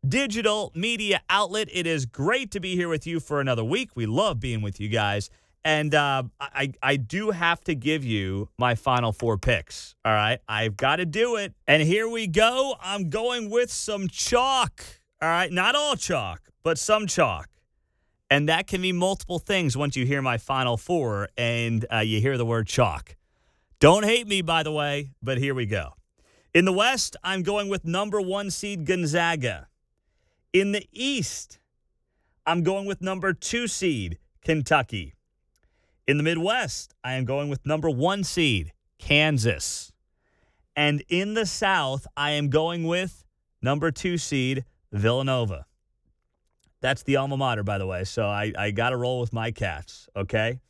digital 0.07 0.71
media 0.75 1.23
outlet. 1.29 1.69
It 1.73 1.87
is 1.87 2.07
great 2.07 2.51
to 2.53 2.61
be 2.61 2.77
here 2.77 2.88
with 2.88 3.07
you 3.07 3.21
for 3.21 3.41
another 3.41 3.64
week. 3.64 3.91
We 3.95 4.07
love 4.07 4.41
being 4.41 4.62
with 4.62 4.79
you 4.81 4.88
guys. 4.88 5.31
And 5.64 5.94
uh, 5.94 6.23
I, 6.40 6.73
I 6.83 6.97
do 6.97 7.31
have 7.31 7.62
to 7.64 7.75
give 7.75 8.05
you 8.05 8.49
my 8.59 8.75
final 8.75 9.12
four 9.12 9.37
picks. 9.38 9.94
All 10.05 10.12
right. 10.12 10.38
I've 10.49 10.77
got 10.77 10.97
to 10.97 11.07
do 11.07 11.37
it. 11.37 11.55
And 11.66 11.83
here 11.83 12.09
we 12.09 12.27
go. 12.27 12.77
I'm 12.81 13.11
going 13.11 13.51
with 13.51 13.71
some 13.71 14.09
chalk. 14.09 14.85
All 15.21 15.29
right, 15.29 15.51
not 15.51 15.75
all 15.75 15.97
chalk, 15.97 16.49
but 16.62 16.79
some 16.79 17.09
chalk. 17.09 17.49
And 18.31 18.49
that 18.49 18.68
can 18.68 18.83
be 18.83 18.92
multiple 18.92 19.40
things 19.40 19.77
once 19.77 19.97
you 19.97 20.07
hear 20.07 20.23
my 20.23 20.38
final 20.38 20.77
four 20.77 21.29
and 21.37 21.85
uh, 21.92 21.99
you 21.99 22.21
hear 22.21 22.38
the 22.38 22.47
word 22.47 22.68
chalk. 22.68 23.16
Don't 23.81 24.05
hate 24.05 24.29
me, 24.29 24.42
by 24.42 24.62
the 24.62 24.71
way, 24.71 25.11
but 25.21 25.38
here 25.38 25.55
we 25.55 25.66
go. 25.66 25.94
In 26.55 26.66
the 26.66 26.73
West, 26.73 27.16
I'm 27.25 27.42
going 27.42 27.68
with 27.68 27.85
number 27.85 28.21
one 28.21 28.51
seed 28.51 28.87
Gonzaga. 28.87 29.66
In 30.53 30.71
the 30.71 30.87
East, 30.92 31.59
I'm 32.47 32.62
going 32.62 32.87
with 32.87 33.01
number 33.01 33.33
two 33.33 33.66
seed 33.66 34.18
Kentucky. 34.42 35.14
In 36.09 36.16
the 36.16 36.23
Midwest, 36.23 36.94
I 37.05 37.12
am 37.12 37.27
going 37.27 37.51
with 37.51 37.66
number 37.66 37.90
one 37.90 38.25
seed 38.25 38.73
Kansas. 38.99 39.92
And 40.75 41.05
in 41.11 41.35
the 41.35 41.44
South, 41.44 42.07
I 42.16 42.31
am 42.31 42.49
going 42.49 42.85
with 42.85 43.27
number 43.61 43.90
two 43.90 44.16
seed 44.16 44.64
Villanova. 44.90 45.66
That's 46.81 47.03
the 47.03 47.16
alma 47.16 47.37
mater, 47.37 47.62
by 47.62 47.77
the 47.77 47.87
way. 47.87 48.05
So 48.05 48.25
I, 48.25 48.55
I 48.57 48.71
got 48.71 48.90
to 48.90 48.97
roll 48.97 49.21
with 49.21 49.35
my 49.35 49.51
cats, 49.51 50.09
okay? 50.16 50.61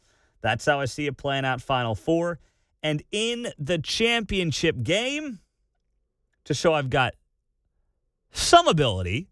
That's 0.40 0.66
how 0.66 0.81
I 0.81 0.87
see 0.87 1.07
it 1.07 1.16
playing 1.16 1.44
out 1.44 1.62
Final 1.62 1.94
Four. 1.94 2.40
And 2.83 3.05
in 3.12 3.53
the 3.61 3.79
championship 3.79 4.83
game, 4.83 5.38
to 6.46 6.55
show 6.55 6.74
I've 6.74 6.90
got 6.90 7.14
some 8.33 8.66
ability 8.66 9.29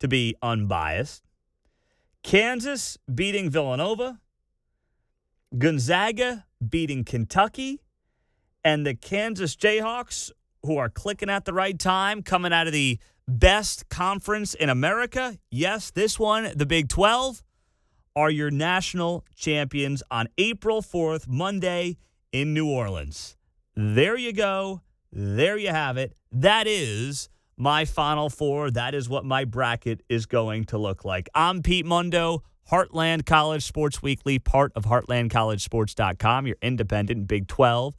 to 0.00 0.08
be 0.08 0.36
unbiased, 0.42 1.22
Kansas 2.22 2.98
beating 3.14 3.48
Villanova, 3.48 4.20
Gonzaga 5.56 6.44
beating 6.66 7.04
Kentucky, 7.04 7.80
and 8.64 8.84
the 8.84 8.94
Kansas 8.94 9.56
Jayhawks, 9.56 10.30
who 10.62 10.76
are 10.76 10.88
clicking 10.88 11.30
at 11.30 11.44
the 11.44 11.52
right 11.52 11.78
time, 11.78 12.22
coming 12.22 12.52
out 12.52 12.66
of 12.66 12.72
the 12.72 12.98
best 13.26 13.88
conference 13.88 14.54
in 14.54 14.68
America. 14.68 15.38
Yes, 15.50 15.90
this 15.90 16.18
one, 16.18 16.52
the 16.54 16.66
Big 16.66 16.88
12, 16.88 17.42
are 18.16 18.30
your 18.30 18.50
national 18.50 19.24
champions 19.36 20.02
on 20.10 20.28
April 20.36 20.82
4th, 20.82 21.28
Monday 21.28 21.96
in 22.32 22.52
New 22.52 22.68
Orleans. 22.68 23.36
There 23.76 24.16
you 24.16 24.32
go. 24.32 24.82
There 25.12 25.56
you 25.56 25.68
have 25.68 25.96
it. 25.96 26.14
That 26.32 26.66
is 26.66 27.28
my 27.56 27.84
final 27.84 28.28
four. 28.28 28.70
That 28.70 28.94
is 28.94 29.08
what 29.08 29.24
my 29.24 29.44
bracket 29.44 30.02
is 30.08 30.26
going 30.26 30.64
to 30.64 30.78
look 30.78 31.04
like. 31.04 31.28
I'm 31.34 31.62
Pete 31.62 31.86
Mundo, 31.86 32.42
Heartland 32.70 33.24
College 33.24 33.64
Sports 33.64 34.02
Weekly, 34.02 34.38
part 34.38 34.72
of 34.76 34.84
heartlandcollegesports.com, 34.84 36.46
your 36.46 36.56
independent 36.60 37.26
Big 37.26 37.48
12 37.48 37.94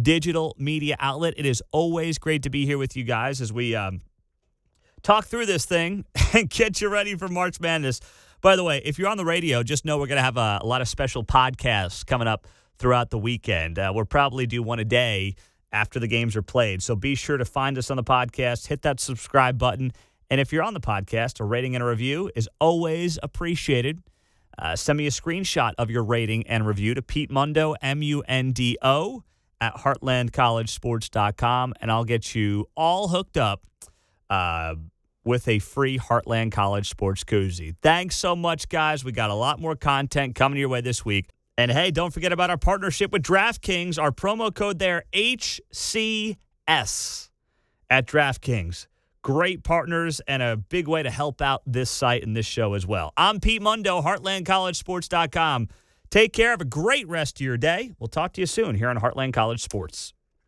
digital 0.00 0.56
media 0.58 0.96
outlet. 0.98 1.34
It 1.36 1.46
is 1.46 1.62
always 1.70 2.18
great 2.18 2.42
to 2.44 2.50
be 2.50 2.66
here 2.66 2.78
with 2.78 2.96
you 2.96 3.04
guys 3.04 3.40
as 3.40 3.52
we 3.52 3.74
um, 3.74 4.00
talk 5.02 5.26
through 5.26 5.46
this 5.46 5.66
thing 5.66 6.04
and 6.32 6.48
get 6.48 6.80
you 6.80 6.88
ready 6.88 7.14
for 7.14 7.28
March 7.28 7.60
Madness. 7.60 8.00
By 8.40 8.56
the 8.56 8.64
way, 8.64 8.82
if 8.84 8.98
you're 8.98 9.08
on 9.08 9.16
the 9.16 9.24
radio, 9.24 9.62
just 9.62 9.84
know 9.84 9.98
we're 9.98 10.06
going 10.06 10.16
to 10.16 10.22
have 10.22 10.36
a, 10.36 10.60
a, 10.62 10.66
lot 10.66 10.80
of 10.80 10.88
special 10.88 11.24
podcasts 11.24 12.04
coming 12.04 12.28
up 12.28 12.46
throughout 12.78 13.10
the 13.10 13.18
weekend. 13.18 13.78
Uh, 13.78 13.92
we'll 13.94 14.04
probably 14.04 14.46
do 14.46 14.62
one 14.62 14.78
a 14.80 14.84
day 14.84 15.34
after 15.72 15.98
the 15.98 16.08
games 16.08 16.36
are 16.36 16.42
played. 16.42 16.82
So 16.82 16.96
be 16.96 17.14
sure 17.14 17.36
to 17.36 17.44
find 17.44 17.78
us 17.78 17.90
on 17.90 17.96
the 17.96 18.04
podcast, 18.04 18.66
hit 18.66 18.82
that 18.82 19.00
subscribe 19.00 19.58
button. 19.58 19.92
And 20.30 20.40
if 20.40 20.52
you're 20.52 20.62
on 20.62 20.74
the 20.74 20.80
podcast, 20.80 21.40
a 21.40 21.44
rating 21.44 21.74
and 21.74 21.82
a 21.82 21.86
review 21.86 22.30
is 22.34 22.48
always 22.58 23.18
appreciated. 23.22 24.02
Uh, 24.58 24.76
send 24.76 24.96
me 24.96 25.06
a 25.06 25.10
screenshot 25.10 25.72
of 25.78 25.90
your 25.90 26.04
rating 26.04 26.46
and 26.46 26.66
review 26.66 26.94
to 26.94 27.02
Pete 27.02 27.30
Mundo, 27.30 27.74
M 27.82 28.02
U 28.02 28.22
N 28.28 28.52
D 28.52 28.78
O, 28.82 29.24
at 29.60 29.74
heartlandcollegesports.com, 29.74 31.74
and 31.80 31.90
I'll 31.90 32.04
get 32.04 32.34
you 32.34 32.68
all 32.76 33.08
hooked 33.08 33.36
up 33.36 33.62
uh, 34.30 34.74
with 35.24 35.48
a 35.48 35.58
free 35.58 35.98
Heartland 35.98 36.52
College 36.52 36.88
Sports 36.88 37.24
Koozie. 37.24 37.74
Thanks 37.82 38.16
so 38.16 38.36
much, 38.36 38.68
guys. 38.68 39.04
We 39.04 39.12
got 39.12 39.30
a 39.30 39.34
lot 39.34 39.60
more 39.60 39.76
content 39.76 40.34
coming 40.34 40.58
your 40.58 40.68
way 40.68 40.80
this 40.80 41.04
week. 41.04 41.28
And 41.56 41.70
hey, 41.70 41.90
don't 41.90 42.12
forget 42.12 42.32
about 42.32 42.50
our 42.50 42.58
partnership 42.58 43.12
with 43.12 43.22
DraftKings. 43.22 44.00
Our 44.00 44.10
promo 44.10 44.54
code 44.54 44.80
there, 44.80 45.04
HCS 45.12 46.36
at 47.88 48.06
DraftKings. 48.06 48.86
Great 49.24 49.64
partners 49.64 50.20
and 50.28 50.42
a 50.42 50.54
big 50.54 50.86
way 50.86 51.02
to 51.02 51.08
help 51.10 51.40
out 51.40 51.62
this 51.64 51.88
site 51.88 52.22
and 52.22 52.36
this 52.36 52.44
show 52.44 52.74
as 52.74 52.86
well. 52.86 53.10
I'm 53.16 53.40
Pete 53.40 53.62
Mundo, 53.62 54.02
HeartlandCollegeSports.com. 54.02 55.68
Take 56.10 56.34
care. 56.34 56.50
Have 56.50 56.60
a 56.60 56.66
great 56.66 57.08
rest 57.08 57.40
of 57.40 57.40
your 57.40 57.56
day. 57.56 57.92
We'll 57.98 58.08
talk 58.08 58.34
to 58.34 58.42
you 58.42 58.46
soon 58.46 58.74
here 58.74 58.90
on 58.90 58.98
Heartland 58.98 59.32
College 59.32 59.62
Sports. 59.62 60.12